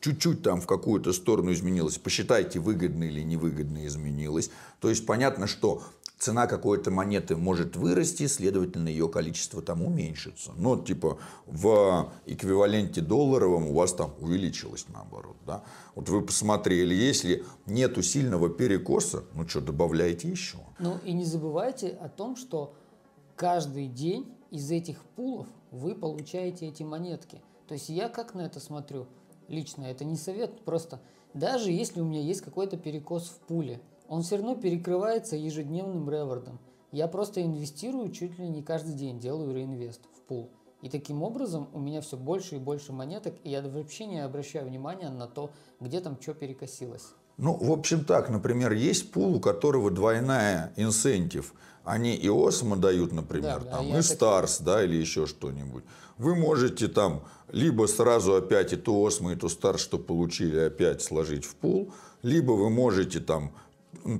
чуть-чуть 0.00 0.42
там 0.42 0.60
в 0.60 0.66
какую-то 0.66 1.12
сторону 1.12 1.52
изменилось, 1.52 1.98
посчитайте, 1.98 2.60
выгодно 2.60 3.04
или 3.04 3.22
невыгодно 3.22 3.86
изменилось. 3.86 4.50
То 4.80 4.90
есть 4.90 5.06
понятно, 5.06 5.46
что 5.46 5.82
цена 6.18 6.46
какой-то 6.46 6.90
монеты 6.90 7.36
может 7.36 7.76
вырасти, 7.76 8.26
следовательно, 8.26 8.88
ее 8.88 9.08
количество 9.08 9.62
там 9.62 9.82
уменьшится. 9.82 10.52
Но 10.56 10.76
типа 10.76 11.18
в 11.46 12.12
эквиваленте 12.24 13.00
долларовом 13.00 13.68
у 13.68 13.74
вас 13.74 13.92
там 13.92 14.14
увеличилось 14.20 14.86
наоборот. 14.88 15.36
Да? 15.46 15.62
Вот 15.94 16.08
вы 16.08 16.22
посмотрели, 16.22 16.94
если 16.94 17.44
нету 17.66 18.02
сильного 18.02 18.48
перекоса, 18.48 19.24
ну 19.34 19.46
что, 19.46 19.60
добавляйте 19.60 20.28
еще. 20.28 20.58
Ну 20.78 20.98
и 21.04 21.12
не 21.12 21.24
забывайте 21.24 21.88
о 22.00 22.08
том, 22.08 22.36
что 22.36 22.74
каждый 23.34 23.86
день 23.86 24.32
из 24.50 24.70
этих 24.70 25.00
пулов 25.16 25.46
вы 25.70 25.94
получаете 25.94 26.68
эти 26.68 26.82
монетки. 26.82 27.42
То 27.68 27.74
есть 27.74 27.88
я 27.88 28.08
как 28.08 28.34
на 28.34 28.42
это 28.42 28.60
смотрю? 28.60 29.06
Лично 29.48 29.84
это 29.84 30.04
не 30.04 30.16
совет, 30.16 30.64
просто 30.64 31.00
даже 31.34 31.70
если 31.70 32.00
у 32.00 32.04
меня 32.04 32.20
есть 32.20 32.40
какой-то 32.40 32.76
перекос 32.76 33.28
в 33.28 33.38
пуле, 33.46 33.80
он 34.08 34.22
все 34.22 34.36
равно 34.36 34.54
перекрывается 34.54 35.36
ежедневным 35.36 36.08
ревордом. 36.10 36.58
Я 36.92 37.08
просто 37.08 37.42
инвестирую 37.42 38.10
чуть 38.10 38.38
ли 38.38 38.48
не 38.48 38.62
каждый 38.62 38.94
день, 38.94 39.18
делаю 39.18 39.54
реинвест 39.54 40.00
в 40.16 40.20
пул. 40.22 40.50
И 40.82 40.88
таким 40.88 41.22
образом 41.22 41.68
у 41.72 41.80
меня 41.80 42.00
все 42.00 42.16
больше 42.16 42.56
и 42.56 42.58
больше 42.58 42.92
монеток, 42.92 43.34
и 43.42 43.50
я 43.50 43.62
вообще 43.62 44.06
не 44.06 44.20
обращаю 44.20 44.68
внимания 44.68 45.10
на 45.10 45.26
то, 45.26 45.50
где 45.80 46.00
там 46.00 46.18
что 46.20 46.34
перекосилось. 46.34 47.06
Ну, 47.38 47.54
в 47.54 47.70
общем 47.70 48.04
так, 48.04 48.30
например, 48.30 48.72
есть 48.72 49.10
пул, 49.12 49.36
у 49.36 49.40
которого 49.40 49.90
двойная 49.90 50.72
инсентив. 50.76 51.52
Они 51.84 52.14
и 52.14 52.28
Осмо 52.28 52.76
дают, 52.76 53.12
например, 53.12 53.62
да, 53.64 53.70
там, 53.70 53.96
и 53.96 54.02
Старс, 54.02 54.56
так... 54.56 54.66
да, 54.66 54.84
или 54.84 54.96
еще 54.96 55.26
что-нибудь. 55.26 55.84
Вы 56.18 56.34
можете 56.34 56.88
там 56.88 57.22
либо 57.52 57.86
сразу 57.86 58.34
опять 58.34 58.72
и 58.72 58.76
то 58.76 59.04
Осмо, 59.04 59.32
и 59.32 59.36
то 59.36 59.48
Старс, 59.48 59.80
что 59.80 59.98
получили, 59.98 60.58
опять 60.58 61.02
сложить 61.02 61.44
в 61.44 61.54
пул, 61.56 61.92
либо 62.22 62.52
вы 62.52 62.70
можете 62.70 63.20
там 63.20 63.52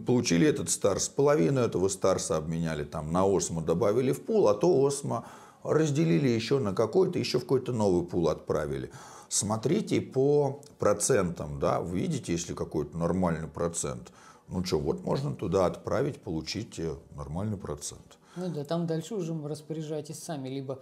получили 0.07 0.47
этот 0.47 0.71
старс, 0.71 1.09
половину 1.09 1.61
этого 1.61 1.89
старса 1.89 2.37
обменяли 2.37 2.85
там 2.85 3.13
на 3.13 3.25
осмо, 3.25 3.61
добавили 3.61 4.13
в 4.13 4.23
пул, 4.25 4.49
а 4.49 4.55
то 4.55 4.85
осмо 4.85 5.27
разделили 5.63 6.29
еще 6.29 6.59
на 6.59 6.75
какой-то, 6.75 7.19
еще 7.19 7.39
в 7.39 7.43
какой-то 7.43 7.73
новый 7.73 8.07
пул 8.07 8.29
отправили. 8.29 8.91
Смотрите 9.29 10.01
по 10.01 10.61
процентам, 10.79 11.59
да, 11.59 11.81
вы 11.81 12.01
видите, 12.01 12.33
если 12.33 12.55
какой-то 12.55 12.97
нормальный 12.97 13.49
процент, 13.49 14.13
ну 14.49 14.65
что, 14.65 14.79
вот 14.79 15.05
можно 15.05 15.35
туда 15.35 15.67
отправить, 15.67 16.21
получить 16.21 16.79
э, 16.79 16.95
нормальный 17.17 17.57
процент. 17.57 18.19
Ну 18.37 18.49
да, 18.49 18.65
там 18.65 18.87
дальше 18.87 19.15
уже 19.15 19.37
распоряжайтесь 19.47 20.23
сами, 20.23 20.49
либо 20.49 20.79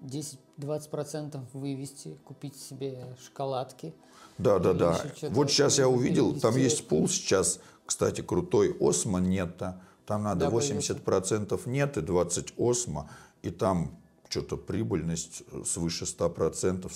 10-20% 0.00 1.40
вывести, 1.52 2.18
купить 2.24 2.56
себе 2.56 3.16
шоколадки. 3.24 3.92
Да, 4.38 4.58
да, 4.58 4.72
да. 4.72 5.00
Вот 5.30 5.50
сейчас 5.50 5.78
я 5.78 5.88
увидел, 5.88 6.38
там 6.38 6.56
есть 6.56 6.86
пул 6.88 7.08
сейчас, 7.08 7.58
кстати, 7.90 8.20
крутой 8.20 8.76
осмо 8.78 9.18
нетто. 9.18 9.80
Там 10.06 10.22
надо 10.22 10.48
да, 10.48 10.56
80% 10.56 11.68
нет 11.68 11.96
и 11.96 12.00
20 12.00 12.54
осмо. 12.56 13.10
И 13.42 13.50
там 13.50 13.98
что-то 14.28 14.56
прибыльность 14.56 15.42
свыше 15.66 16.04
100%. 16.04 16.88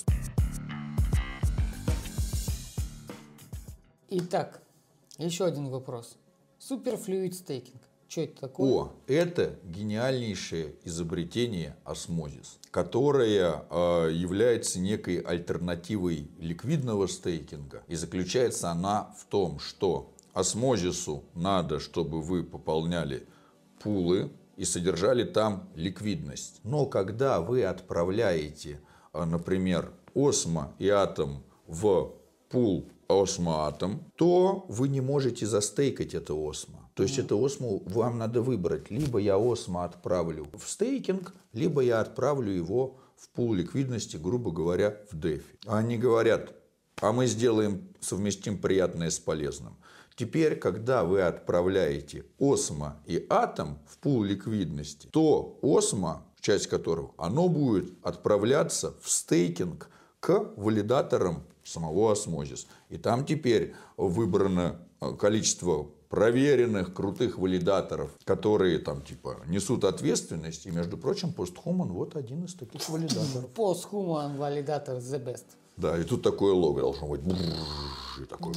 Итак, 4.10 4.62
еще 5.18 5.44
один 5.46 5.68
вопрос. 5.68 6.16
Суперфлюид 6.60 7.34
стейкинг. 7.34 7.82
Что 8.06 8.20
это 8.20 8.40
такое? 8.42 8.70
О, 8.70 8.92
это 9.08 9.58
гениальнейшее 9.64 10.76
изобретение 10.84 11.74
осмозис, 11.84 12.60
которое 12.70 13.64
э, 13.68 14.10
является 14.12 14.78
некой 14.78 15.18
альтернативой 15.18 16.30
ликвидного 16.38 17.08
стейкинга. 17.08 17.82
И 17.88 17.96
заключается 17.96 18.70
она 18.70 19.12
в 19.18 19.24
том, 19.24 19.58
что 19.58 20.13
осмозису 20.34 21.24
надо, 21.34 21.80
чтобы 21.80 22.20
вы 22.20 22.44
пополняли 22.44 23.26
пулы 23.80 24.30
и 24.56 24.64
содержали 24.64 25.24
там 25.24 25.68
ликвидность. 25.74 26.60
Но 26.64 26.86
когда 26.86 27.40
вы 27.40 27.64
отправляете, 27.64 28.80
а, 29.12 29.24
например, 29.24 29.92
осмо 30.14 30.74
и 30.78 30.88
атом 30.88 31.42
в 31.66 32.12
пул 32.48 32.88
осмо-атом, 33.08 34.00
то 34.16 34.64
вы 34.68 34.88
не 34.88 35.00
можете 35.00 35.46
застейкать 35.46 36.14
это 36.14 36.34
осмо. 36.34 36.90
То 36.94 37.02
есть 37.02 37.18
это 37.18 37.34
осмо 37.34 37.80
вам 37.86 38.18
надо 38.18 38.40
выбрать. 38.40 38.90
Либо 38.90 39.18
я 39.18 39.36
осмо 39.36 39.84
отправлю 39.84 40.46
в 40.52 40.68
стейкинг, 40.68 41.34
либо 41.52 41.82
я 41.82 42.00
отправлю 42.00 42.52
его 42.52 42.96
в 43.16 43.28
пул 43.30 43.54
ликвидности, 43.54 44.16
грубо 44.16 44.50
говоря, 44.50 44.96
в 45.10 45.18
дефи. 45.18 45.58
Они 45.66 45.98
говорят, 45.98 46.54
а 47.00 47.12
мы 47.12 47.26
сделаем, 47.26 47.88
совместим 48.00 48.58
приятное 48.58 49.10
с 49.10 49.18
полезным. 49.18 49.76
Теперь, 50.16 50.56
когда 50.56 51.04
вы 51.04 51.22
отправляете 51.22 52.24
осмо 52.38 52.96
и 53.04 53.26
атом 53.28 53.78
в 53.88 53.98
пул 53.98 54.22
ликвидности, 54.22 55.08
то 55.10 55.58
осмо, 55.60 56.24
часть 56.40 56.68
которого, 56.68 57.12
оно 57.16 57.48
будет 57.48 57.92
отправляться 58.02 58.94
в 59.00 59.10
стейкинг 59.10 59.88
к 60.20 60.52
валидаторам 60.56 61.44
самого 61.64 62.12
осмозис. 62.12 62.66
И 62.90 62.96
там 62.96 63.26
теперь 63.26 63.74
выбрано 63.96 64.80
э, 65.00 65.12
количество 65.18 65.88
проверенных, 66.08 66.94
крутых 66.94 67.38
валидаторов, 67.38 68.10
которые 68.24 68.78
там 68.78 69.02
типа 69.02 69.38
несут 69.46 69.82
ответственность. 69.82 70.66
И, 70.66 70.70
между 70.70 70.96
прочим, 70.96 71.32
постхуман 71.32 71.88
вот 71.88 72.14
один 72.14 72.44
из 72.44 72.54
таких 72.54 72.88
валидаторов. 72.88 73.50
Posthuman 73.56 74.36
валидатор 74.36 74.98
the 74.98 75.24
best. 75.24 75.44
Да, 75.76 75.98
и 75.98 76.04
тут 76.04 76.22
такое 76.22 76.52
лого 76.52 76.80
должно 76.80 77.08
быть. 77.08 77.20
И 78.20 78.24
такое... 78.26 78.54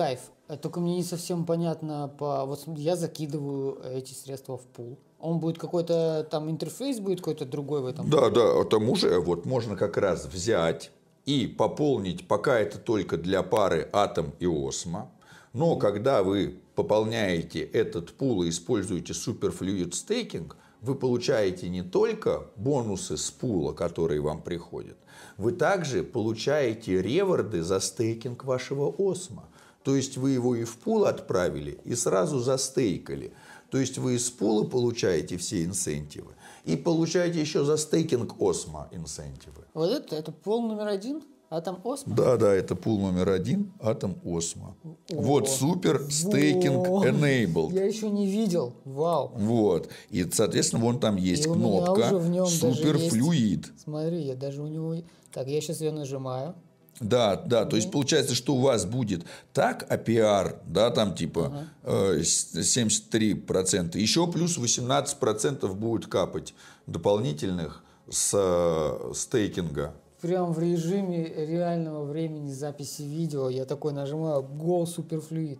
Кайф. 0.00 0.20
Э, 0.48 0.56
Только 0.56 0.80
мне 0.80 0.96
не 0.96 1.02
совсем 1.02 1.44
понятно 1.44 2.08
по... 2.18 2.46
Вот 2.46 2.64
я 2.78 2.96
закидываю 2.96 3.82
эти 3.84 4.14
средства 4.14 4.56
в 4.56 4.62
пул. 4.62 4.98
Он 5.18 5.40
будет 5.40 5.58
какой-то 5.58 6.26
там 6.30 6.50
интерфейс 6.50 7.00
будет 7.00 7.18
какой-то 7.18 7.44
другой 7.44 7.82
в 7.82 7.86
этом. 7.86 8.08
Да, 8.08 8.30
да, 8.30 8.64
там 8.64 8.88
уже 8.88 9.20
вот 9.20 9.44
можно 9.44 9.76
как 9.76 9.98
раз 9.98 10.24
взять 10.24 10.90
и 11.26 11.46
пополнить, 11.46 12.26
пока 12.26 12.58
это 12.58 12.78
только 12.78 13.18
для 13.18 13.42
пары 13.42 13.90
атом 13.92 14.32
и 14.40 14.46
осмо. 14.46 15.10
Но 15.52 15.76
когда 15.76 16.22
вы 16.22 16.58
пополняете 16.74 17.60
этот 17.60 18.14
пул 18.14 18.42
и 18.42 18.48
используете 18.48 19.12
Superfluid 19.12 19.90
Staking, 19.90 20.50
вы 20.80 20.94
получаете 20.94 21.68
не 21.68 21.82
только 21.82 22.46
бонусы 22.56 23.18
с 23.18 23.30
пула, 23.30 23.74
которые 23.74 24.22
вам 24.22 24.40
приходят, 24.40 24.96
вы 25.36 25.52
также 25.52 26.02
получаете 26.02 27.02
реворды 27.02 27.62
за 27.62 27.80
стейкинг 27.80 28.44
вашего 28.44 28.88
осмо. 28.98 29.49
То 29.82 29.96
есть 29.96 30.16
вы 30.16 30.30
его 30.30 30.54
и 30.54 30.64
в 30.64 30.76
пул 30.76 31.04
отправили, 31.06 31.78
и 31.84 31.94
сразу 31.94 32.38
застейкали. 32.38 33.32
То 33.70 33.78
есть 33.78 33.98
вы 33.98 34.16
из 34.16 34.28
пула 34.30 34.64
получаете 34.64 35.36
все 35.36 35.64
инсентивы 35.64 36.32
и 36.64 36.76
получаете 36.76 37.40
еще 37.40 37.64
за 37.64 37.76
стейкинг 37.76 38.40
осмо 38.40 38.88
инсентивы. 38.90 39.64
Вот 39.74 39.90
это, 39.90 40.16
это 40.16 40.32
пол 40.32 40.62
номер 40.62 40.88
один, 40.88 41.22
а 41.48 41.60
там 41.60 41.80
осмо. 41.84 42.14
Да, 42.14 42.36
да, 42.36 42.52
это 42.52 42.74
пул 42.76 43.00
номер 43.00 43.30
один, 43.30 43.72
атом 43.80 44.20
осмо. 44.24 44.76
Вот 45.08 45.48
супер 45.48 46.06
стейкинг 46.10 46.86
enabled. 46.86 47.72
Я 47.72 47.84
еще 47.86 48.10
не 48.10 48.26
видел. 48.26 48.74
Вау. 48.84 49.32
Вот. 49.34 49.88
И, 50.10 50.28
соответственно, 50.30 50.82
вон 50.82 51.00
там 51.00 51.16
есть 51.16 51.46
И 51.46 51.48
кнопка 51.48 52.10
даже 52.10 52.16
Super 52.16 52.98
есть-. 52.98 53.80
Смотри, 53.82 54.22
я 54.22 54.36
даже 54.36 54.62
у 54.62 54.66
него... 54.66 54.96
Так, 55.32 55.46
я 55.48 55.60
сейчас 55.60 55.80
ее 55.80 55.92
нажимаю. 55.92 56.54
Да, 57.00 57.36
да, 57.36 57.64
то 57.64 57.76
есть 57.76 57.90
получается, 57.90 58.34
что 58.34 58.54
у 58.54 58.60
вас 58.60 58.84
будет 58.84 59.24
так 59.54 59.90
APR, 59.90 60.58
да, 60.66 60.90
там 60.90 61.14
типа 61.14 61.64
э, 61.82 62.22
с- 62.22 62.54
73%, 62.54 63.96
еще 63.98 64.26
плюс 64.30 64.58
18% 64.58 65.72
будет 65.74 66.06
капать 66.06 66.54
дополнительных 66.86 67.82
с 68.10 68.32
э, 68.34 69.12
стейкинга. 69.14 69.94
Прям 70.20 70.52
в 70.52 70.58
режиме 70.58 71.24
реального 71.26 72.04
времени 72.04 72.52
записи 72.52 73.00
видео 73.02 73.48
я 73.48 73.64
такой 73.64 73.94
нажимаю 73.94 74.42
Go 74.42 74.84
Superfluid. 74.84 75.58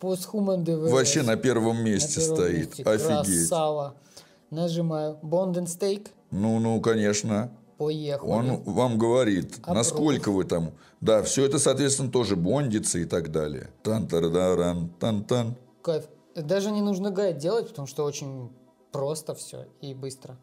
Posthuman 0.00 0.64
DVS. 0.64 0.88
Вообще 0.90 1.22
на 1.22 1.36
первом 1.36 1.76
На 1.78 1.82
месте 1.84 2.20
первом 2.20 2.36
стоит. 2.36 2.66
месте. 2.78 2.82
Офигеть. 2.82 3.48
Красава. 3.48 3.94
Нажимаю 4.50 5.18
Bond 5.22 5.54
and 5.54 5.66
Stake. 5.66 6.08
Ну, 6.32 6.58
ну, 6.58 6.80
конечно. 6.80 7.50
Поехали. 7.78 8.30
Он 8.30 8.62
вам 8.64 8.98
говорит, 8.98 9.58
Опрос. 9.62 9.76
насколько 9.76 10.30
вы 10.30 10.44
там. 10.44 10.72
Да, 11.00 11.22
все 11.22 11.44
это, 11.44 11.58
соответственно, 11.58 12.10
тоже 12.10 12.36
бондится 12.36 12.98
и 12.98 13.04
так 13.04 13.30
далее. 13.30 13.70
тан 13.82 14.06
тардаран 14.06 14.88
тан 15.00 15.24
тан 15.24 15.54
Кайф. 15.82 16.04
Даже 16.34 16.70
не 16.70 16.82
нужно 16.82 17.10
гайд 17.10 17.38
делать, 17.38 17.68
потому 17.68 17.86
что 17.86 18.04
очень 18.04 18.50
просто 18.90 19.34
все 19.34 19.66
и 19.80 19.94
быстро. 19.94 20.36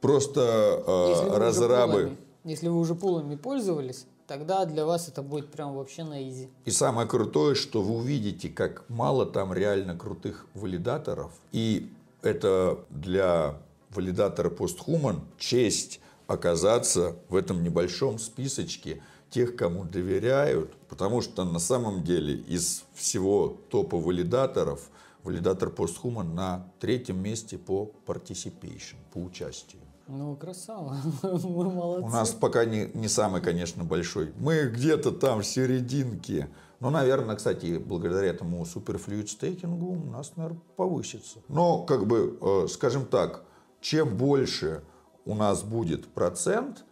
Просто 0.00 0.40
э, 0.86 1.38
разрабы. 1.38 1.92
пулами- 1.92 2.16
если 2.44 2.68
вы 2.68 2.78
уже 2.78 2.94
пулами 2.94 3.36
пользовались, 3.36 4.06
тогда 4.26 4.64
для 4.64 4.84
вас 4.84 5.08
это 5.08 5.22
будет 5.22 5.50
прям 5.50 5.74
вообще 5.74 6.04
на 6.04 6.28
изи. 6.28 6.50
И 6.64 6.70
самое 6.70 7.06
крутое, 7.08 7.54
что 7.54 7.82
вы 7.82 7.96
увидите, 7.96 8.48
как 8.48 8.84
мало 8.88 9.26
там 9.26 9.52
реально 9.52 9.96
крутых 9.96 10.46
валидаторов. 10.54 11.32
И 11.52 11.90
это 12.22 12.78
для 12.90 13.56
валидатора 13.90 14.50
постхуман 14.50 15.20
честь 15.38 16.00
оказаться 16.28 17.16
в 17.28 17.34
этом 17.34 17.64
небольшом 17.64 18.18
списочке 18.20 19.02
тех, 19.30 19.56
кому 19.56 19.84
доверяют. 19.84 20.76
Потому 20.88 21.20
что 21.22 21.44
на 21.44 21.58
самом 21.58 22.04
деле 22.04 22.34
из 22.34 22.84
всего 22.94 23.58
топа 23.70 23.96
валидаторов 23.96 24.90
валидатор 25.24 25.70
постхуман 25.70 26.34
на 26.34 26.70
третьем 26.78 27.20
месте 27.20 27.58
по 27.58 27.90
participation, 28.06 28.96
по 29.12 29.18
участию. 29.18 29.82
Ну, 30.06 30.36
красава. 30.36 30.96
Мы 31.22 31.70
молодцы. 31.72 32.04
У 32.04 32.08
нас 32.08 32.30
пока 32.30 32.64
не, 32.64 32.90
не 32.94 33.08
самый, 33.08 33.42
конечно, 33.42 33.84
большой. 33.84 34.32
Мы 34.38 34.68
где-то 34.68 35.10
там 35.10 35.40
в 35.40 35.46
серединке. 35.46 36.48
Но, 36.80 36.90
наверное, 36.90 37.36
кстати, 37.36 37.78
благодаря 37.78 38.28
этому 38.28 38.64
суперфлюид 38.64 39.28
стейкингу 39.28 39.92
у 39.92 40.10
нас, 40.10 40.32
наверное, 40.36 40.60
повысится. 40.76 41.40
Но, 41.48 41.82
как 41.84 42.06
бы, 42.06 42.38
э, 42.40 42.68
скажем 42.68 43.04
так, 43.04 43.44
чем 43.80 44.16
больше 44.16 44.82
у 45.28 45.34
нас 45.34 45.62
будет 45.62 46.08
процент, 46.08 46.84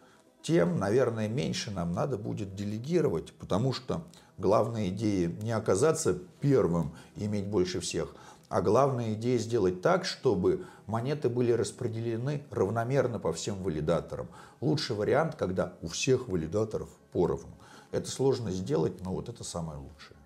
тем, 0.42 0.79
наверное, 0.79 1.27
меньше 1.27 1.70
нам 1.70 1.92
надо 1.92 2.18
будет 2.18 2.55
делегировать, 2.55 3.33
потому 3.33 3.72
что 3.72 4.05
главная 4.37 4.90
идея 4.90 5.29
не 5.29 5.53
оказаться 5.53 6.18
первым 6.40 6.92
иметь 7.16 7.46
больше 7.46 7.81
всех, 7.81 8.14
а 8.51 8.61
главная 8.61 9.14
идея 9.14 9.38
сделать 9.38 9.81
так, 9.81 10.05
чтобы 10.05 10.66
монеты 10.87 11.31
были 11.31 11.51
распределены 11.51 12.44
равномерно 12.51 13.18
по 13.18 13.33
всем 13.33 13.62
валидаторам. 13.62 14.29
Лучший 14.61 14.94
вариант, 14.96 15.35
когда 15.35 15.72
у 15.81 15.88
всех 15.88 16.29
валидаторов 16.29 16.90
поровну. 17.12 17.57
Это 17.90 18.11
сложно 18.11 18.51
сделать, 18.53 19.03
но 19.03 19.14
вот 19.14 19.31
это 19.31 19.44
самое 19.44 19.79
лучшее. 19.79 20.16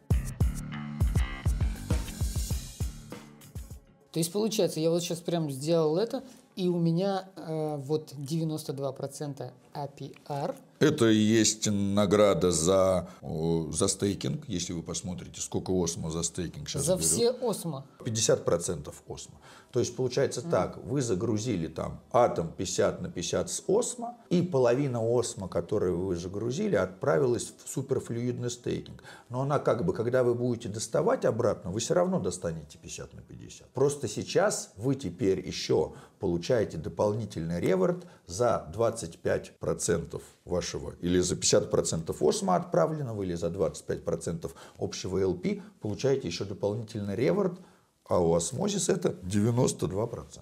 То 4.10 4.18
есть, 4.18 4.32
получается, 4.32 4.80
я 4.80 4.90
вот 4.90 5.02
сейчас 5.02 5.20
прям 5.20 5.48
сделал 5.50 5.96
это, 5.96 6.24
и 6.60 6.68
у 6.68 6.78
меня 6.78 7.24
э, 7.36 7.76
вот 7.78 8.12
92% 8.12 9.50
APR. 9.72 10.54
Это 10.80 11.10
и 11.10 11.14
есть 11.16 11.68
награда 11.70 12.50
за, 12.50 13.06
за 13.20 13.86
стейкинг, 13.86 14.48
если 14.48 14.72
вы 14.72 14.82
посмотрите, 14.82 15.38
сколько 15.42 15.72
осмо 15.72 16.10
за 16.10 16.22
стейкинг 16.22 16.70
сейчас 16.70 16.86
За 16.86 16.96
берет. 16.96 17.06
все 17.06 17.30
осмо. 17.32 17.84
50% 17.98 18.94
осмо. 19.06 19.34
То 19.72 19.78
есть 19.78 19.94
получается 19.94 20.42
так, 20.42 20.78
вы 20.78 21.00
загрузили 21.02 21.68
там 21.68 22.00
атом 22.10 22.50
50 22.56 23.02
на 23.02 23.10
50 23.10 23.50
с 23.50 23.62
осмо, 23.68 24.16
и 24.30 24.42
половина 24.42 25.00
осмо, 25.00 25.48
которую 25.48 25.98
вы 26.06 26.16
загрузили, 26.16 26.74
отправилась 26.76 27.52
в 27.64 27.68
суперфлюидный 27.70 28.50
стейкинг. 28.50 29.02
Но 29.28 29.42
она 29.42 29.58
как 29.58 29.84
бы, 29.84 29.92
когда 29.92 30.24
вы 30.24 30.34
будете 30.34 30.70
доставать 30.70 31.24
обратно, 31.24 31.70
вы 31.70 31.78
все 31.80 31.94
равно 31.94 32.18
достанете 32.18 32.78
50 32.78 33.14
на 33.14 33.20
50. 33.20 33.68
Просто 33.70 34.08
сейчас 34.08 34.72
вы 34.76 34.96
теперь 34.96 35.46
еще 35.46 35.92
получаете 36.18 36.76
дополнительный 36.76 37.60
реворд 37.60 38.06
за 38.26 38.70
25% 38.74 40.20
вашего, 40.44 40.69
или 41.00 41.20
за 41.20 41.34
50% 41.34 42.16
осмо 42.20 42.56
отправленного, 42.56 43.22
или 43.22 43.34
за 43.34 43.48
25% 43.48 44.50
общего 44.78 45.18
LP, 45.18 45.62
получаете 45.80 46.28
еще 46.28 46.44
дополнительный 46.44 47.16
реворд, 47.16 47.58
а 48.08 48.18
у 48.18 48.34
осмозис 48.34 48.88
это 48.88 49.10
92%. 49.22 50.40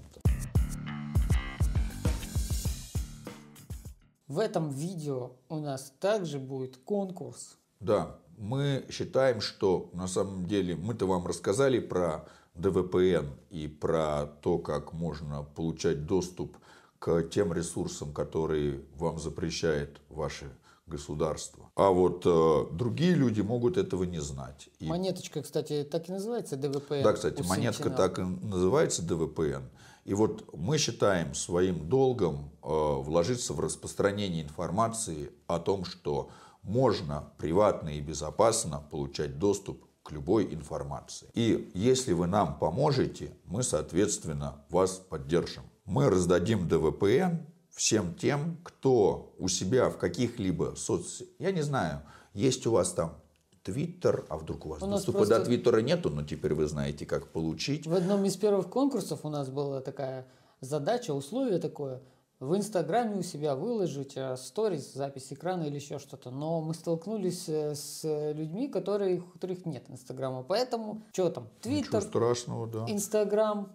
В 4.27 4.39
этом 4.39 4.71
видео 4.71 5.33
у 5.49 5.57
нас 5.57 5.93
также 6.01 6.39
будет 6.39 6.77
конкурс. 6.77 7.57
Да, 7.81 8.19
мы 8.37 8.85
считаем, 8.91 9.41
что 9.41 9.91
на 9.93 10.07
самом 10.07 10.47
деле 10.47 10.77
мы-то 10.77 11.07
вам 11.07 11.27
рассказали 11.27 11.81
про 11.81 12.27
ДВПН 12.55 13.27
и 13.51 13.69
про 13.69 14.27
то, 14.43 14.59
как 14.59 14.93
можно 14.93 15.45
получать 15.45 16.07
доступ 16.07 16.57
к 16.99 17.23
тем 17.23 17.53
ресурсам, 17.53 18.13
которые 18.13 18.83
вам 18.97 19.19
запрещает 19.19 20.01
ваше 20.09 20.51
государство. 20.89 21.71
А 21.77 21.91
вот 21.91 22.23
э, 22.25 22.67
другие 22.73 23.15
люди 23.15 23.41
могут 23.41 23.77
этого 23.77 24.05
не 24.05 24.21
знать. 24.21 24.69
И 24.79 24.87
Монеточка, 24.87 25.43
кстати, 25.43 25.87
так 25.91 26.09
и 26.09 26.13
называется 26.13 26.57
ДВП. 26.57 27.03
Да, 27.03 27.13
кстати, 27.13 27.43
монетка 27.43 27.91
так 27.91 28.19
и 28.19 28.23
называется 28.23 29.03
ДВПН. 29.03 29.69
И 30.05 30.15
вот 30.15 30.55
мы 30.55 30.79
считаем 30.79 31.35
своим 31.35 31.89
долгом 31.89 32.51
э, 32.63 32.69
вложиться 32.69 33.53
в 33.53 33.61
распространение 33.61 34.43
информации 34.43 35.31
о 35.47 35.59
том, 35.59 35.85
что 35.85 36.31
можно 36.63 37.31
приватно 37.37 37.91
и 37.91 38.01
безопасно 38.01 38.83
получать 38.91 39.39
доступ 39.39 39.85
к 40.03 40.13
любой 40.13 40.55
информации. 40.55 41.29
И 41.35 41.71
если 41.75 42.15
вы 42.15 42.27
нам 42.27 42.59
поможете, 42.59 43.33
мы, 43.45 43.63
соответственно, 43.63 44.65
вас 44.71 44.93
поддержим. 44.93 45.65
Мы 45.89 46.11
раздадим 46.11 46.69
ДВПН 46.69 47.47
всем 47.71 48.15
тем, 48.15 48.59
кто 48.63 49.35
у 49.39 49.49
себя 49.49 49.89
в 49.89 49.97
каких-либо 49.97 50.75
соцсетях, 50.77 51.29
я 51.39 51.51
не 51.51 51.63
знаю, 51.63 52.03
есть 52.35 52.67
у 52.67 52.73
вас 52.73 52.93
там 52.93 53.15
Твиттер, 53.63 54.27
а 54.29 54.37
вдруг 54.37 54.67
у 54.67 54.69
вас 54.69 54.83
У 54.83 54.87
доступа 54.87 55.19
просто- 55.19 55.39
до 55.39 55.45
Твиттера 55.47 55.79
нету, 55.81 56.11
но 56.11 56.23
теперь 56.25 56.53
вы 56.53 56.67
знаете, 56.67 57.07
как 57.07 57.29
получить. 57.29 57.87
В 57.87 57.95
одном 57.95 58.23
из 58.27 58.37
первых 58.37 58.69
конкурсов 58.69 59.21
у 59.25 59.31
нас 59.31 59.49
была 59.49 59.81
такая 59.81 60.27
задача, 60.61 61.15
условие 61.15 61.59
такое. 61.59 62.03
В 62.39 62.55
Инстаграме 62.55 63.17
у 63.17 63.23
себя 63.23 63.57
выложить 63.57 64.13
э, 64.17 64.37
сторис, 64.37 64.93
запись 64.93 65.33
экрана 65.33 65.65
или 65.65 65.77
еще 65.77 65.99
что-то. 65.99 66.31
Но 66.31 66.61
мы 66.61 66.73
столкнулись 66.75 67.49
э, 67.49 67.75
с 67.75 68.05
людьми, 68.33 68.69
которые, 68.69 69.21
у 69.21 69.23
которых 69.23 69.67
нет 69.67 69.87
Инстаграма. 69.89 70.45
Поэтому, 70.45 71.03
что 71.13 71.31
там, 71.31 71.49
Твиттер, 71.63 72.01
страшного, 72.01 72.67
да. 72.69 72.85
Инстаграм, 72.89 73.75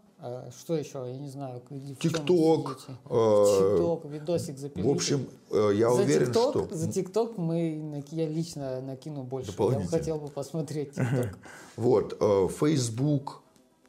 что 0.57 0.75
еще, 0.75 1.05
я 1.07 1.17
не 1.17 1.29
знаю. 1.29 1.61
ТикТок, 1.99 2.79
э, 2.87 3.45
ТикТок, 3.45 4.05
видосик 4.05 4.57
запилите. 4.57 4.89
В 4.89 4.91
общем, 4.91 5.27
э, 5.51 5.71
я 5.75 5.93
за 5.93 6.01
уверен, 6.01 6.27
ТикТок, 6.27 6.65
что... 6.65 6.75
За 6.75 6.91
ТикТок 6.91 7.37
мы, 7.37 8.03
я 8.11 8.27
лично 8.27 8.81
накину 8.81 9.23
больше. 9.23 9.53
Я 9.57 9.85
хотел 9.87 10.17
бы 10.19 10.27
посмотреть 10.29 10.91
ТикТок. 10.93 11.37
Вот, 11.75 12.15
э, 12.19 12.47
Facebook, 12.59 13.41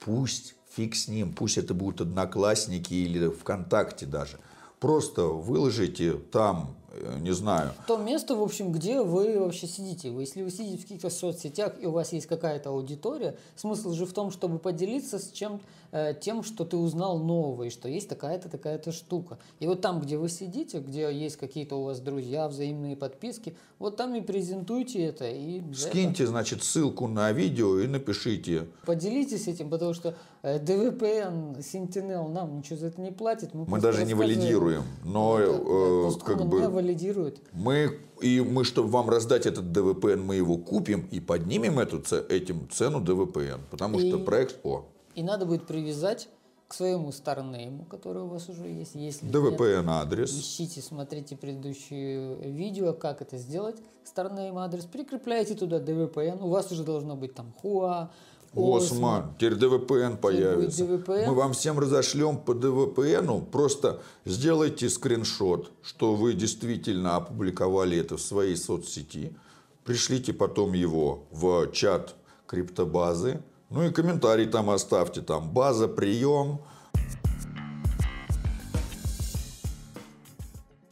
пусть, 0.05 0.55
фиг 0.71 0.95
с 0.97 1.07
ним, 1.07 1.35
пусть 1.35 1.59
это 1.59 1.75
будут 1.75 2.01
одноклассники 2.01 2.95
или 2.95 3.29
ВКонтакте 3.29 4.07
даже. 4.07 4.39
Просто 4.81 5.27
выложите 5.27 6.15
там, 6.15 6.77
э, 6.84 6.84
не 7.21 7.33
знаю, 7.33 7.73
То 7.87 7.97
место, 7.97 8.37
в 8.37 8.43
общем, 8.43 8.73
где 8.73 9.01
вы 9.01 9.39
вообще 9.39 9.67
сидите. 9.67 10.11
Вы, 10.11 10.23
если 10.23 10.43
вы 10.43 10.51
сидите 10.51 10.79
в 10.79 10.83
каких-то 10.83 11.11
соцсетях 11.11 11.75
и 11.81 11.87
у 11.87 11.91
вас 11.91 12.13
есть 12.13 12.27
какая-то 12.27 12.71
аудитория, 12.71 13.37
смысл 13.57 13.93
же 13.93 14.07
в 14.07 14.13
том, 14.13 14.31
чтобы 14.31 14.59
поделиться 14.59 15.19
с 15.19 15.31
чем, 15.31 15.61
э, 15.93 16.15
тем, 16.21 16.43
что 16.43 16.65
ты 16.65 16.77
узнал 16.77 17.19
нового, 17.19 17.65
и 17.65 17.71
что 17.71 17.89
есть 17.89 18.09
такая-то, 18.09 18.49
такая-то 18.49 18.93
штука. 18.93 19.39
И 19.61 19.67
вот 19.67 19.81
там, 19.81 20.01
где 20.01 20.17
вы 20.17 20.29
сидите, 20.29 20.81
где 20.81 21.13
есть 21.13 21.37
какие-то 21.37 21.77
у 21.77 21.85
вас 21.85 22.01
друзья, 22.01 22.49
взаимные 22.49 22.97
подписки, 22.97 23.57
вот 23.79 23.97
там 23.97 24.15
и 24.15 24.21
презентуйте 24.21 25.05
это. 25.05 25.29
И 25.29 25.61
за 25.73 25.89
это 25.89 25.97
скиньте, 25.97 26.27
значит, 26.27 26.63
ссылку 26.63 27.07
на 27.07 27.33
видео 27.33 27.79
и 27.81 27.87
напишите. 27.87 28.67
Поделитесь 28.87 29.49
этим, 29.49 29.69
потому 29.69 29.95
что 29.95 30.15
э, 30.43 30.59
DVPN, 30.59 31.59
Sentinel 31.59 32.29
нам 32.29 32.59
ничего 32.59 32.79
за 32.79 32.87
это 32.87 33.01
не 33.01 33.11
платит. 33.11 33.53
Мы 33.55 33.67
просто 33.67 33.93
даже 33.93 34.05
не 34.05 34.15
валидируем, 34.15 34.85
но 35.05 35.39
Это, 35.39 35.53
э, 35.53 36.11
э, 36.11 36.25
как 36.25 36.47
бы 36.47 36.61
валидирует. 36.85 37.41
мы 37.53 37.99
и 38.21 38.41
мы, 38.41 38.65
чтобы 38.65 38.89
вам 38.89 39.11
раздать 39.11 39.47
этот 39.47 39.73
ДВПН, 39.73 40.21
мы 40.21 40.37
его 40.37 40.57
купим 40.57 41.07
и 41.11 41.21
поднимем 41.21 41.79
эту 41.79 41.99
этим 42.29 42.69
цену 42.71 43.01
ДВПН, 43.01 43.61
потому 43.71 43.99
что 43.99 44.17
И- 44.19 44.23
проект 44.25 44.65
о 44.65 44.85
И 45.15 45.23
надо 45.23 45.47
будет 45.47 45.67
привязать 45.67 46.29
к 46.67 46.75
своему 46.75 47.13
старнейму, 47.13 47.85
который 47.85 48.23
у 48.23 48.27
вас 48.27 48.49
уже 48.49 48.67
есть. 48.69 48.95
Если 48.95 49.27
ДВПН 49.29 49.89
адрес. 49.89 50.31
ищите, 50.33 50.81
смотрите 50.81 51.37
предыдущие 51.37 52.37
видео, 52.51 52.93
как 52.95 53.21
это 53.23 53.37
сделать. 53.37 53.77
Старнейм 54.05 54.57
адрес, 54.59 54.85
прикрепляете 54.85 55.55
туда 55.55 55.79
DVPN. 55.79 56.43
У 56.43 56.49
вас 56.49 56.73
уже 56.73 56.83
должно 56.85 57.17
быть 57.17 57.35
там 57.35 57.53
Хуа, 57.61 58.11
Осман, 58.57 59.35
теперь 59.39 59.55
ДВПН 59.55 60.17
появится. 60.17 60.85
DVPN. 60.85 61.27
Мы 61.27 61.35
вам 61.35 61.53
всем 61.53 61.79
разошлем 61.79 62.39
по 62.39 62.55
ДВПНу. 62.55 63.43
Просто 63.43 64.01
сделайте 64.25 64.89
скриншот, 64.89 65.71
что 65.83 66.15
вы 66.15 66.35
действительно 66.35 67.17
опубликовали 67.17 67.99
это 67.99 68.17
в 68.17 68.21
своей 68.21 68.57
соцсети. 68.57 69.37
Пришлите 69.85 70.33
потом 70.33 70.73
его 70.73 71.25
в 71.31 71.71
чат 71.73 72.15
криптобазы. 72.47 73.43
Ну 73.71 73.83
и 73.83 73.91
комментарий 73.91 74.47
там 74.47 74.71
оставьте. 74.71 75.21
Там 75.21 75.51
база, 75.51 75.89
прием. 75.89 76.61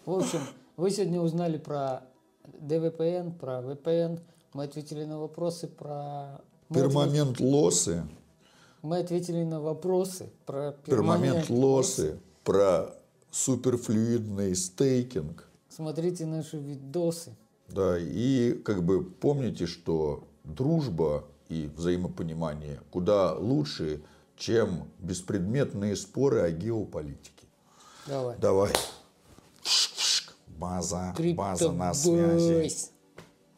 В 0.04 0.14
общем, 0.14 0.40
вы 0.76 0.90
сегодня 0.90 1.20
узнали 1.20 1.58
про 1.58 2.02
DVPN, 2.44 3.38
про 3.38 3.60
VPN. 3.60 4.20
Мы 4.52 4.64
ответили 4.64 5.04
на 5.04 5.18
вопросы 5.18 5.68
про... 5.68 6.42
Пермомент 6.75 7.41
лосы. 7.41 8.05
Мы 8.83 8.99
ответили 8.99 9.45
на 9.45 9.61
вопросы 9.61 10.31
про 10.47 10.73
Пермомент 10.85 11.47
перманент 11.47 11.51
лосы. 11.51 12.18
Про 12.45 12.95
суперфлюидный 13.31 14.55
стейкинг. 14.57 15.49
Смотрите 15.68 16.27
наши 16.27 16.59
видосы. 16.59 17.35
Да, 17.68 17.97
и 17.99 18.53
как 18.64 18.83
бы 18.83 19.05
помните, 19.05 19.66
что 19.66 20.25
дружба 20.45 21.25
и 21.49 21.70
взаимопонимание 21.77 22.81
куда 22.91 23.35
лучше, 23.35 24.03
чем 24.37 24.89
беспредметные 24.99 25.97
споры 25.97 26.41
о 26.41 26.51
геополитике. 26.51 27.47
Давай. 28.07 28.37
Давай. 28.39 28.73
База, 30.59 31.14
база 31.35 31.73
на 31.73 31.95
связи. 31.95 32.91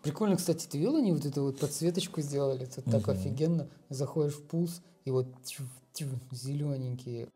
Прикольно, 0.05 0.37
кстати, 0.37 0.67
ты 0.67 0.77
видел, 0.77 0.97
они 0.97 1.13
вот 1.13 1.25
эту 1.25 1.45
вот 1.45 1.59
подсветочку 1.59 2.21
сделали? 2.21 2.65
Это 2.65 2.83
так 2.83 3.09
офигенно. 3.09 3.69
Заходишь 3.89 4.35
в 4.35 4.43
пулс, 4.43 4.83
и 5.07 5.11
вот 5.11 5.27
зелененькие 6.31 7.29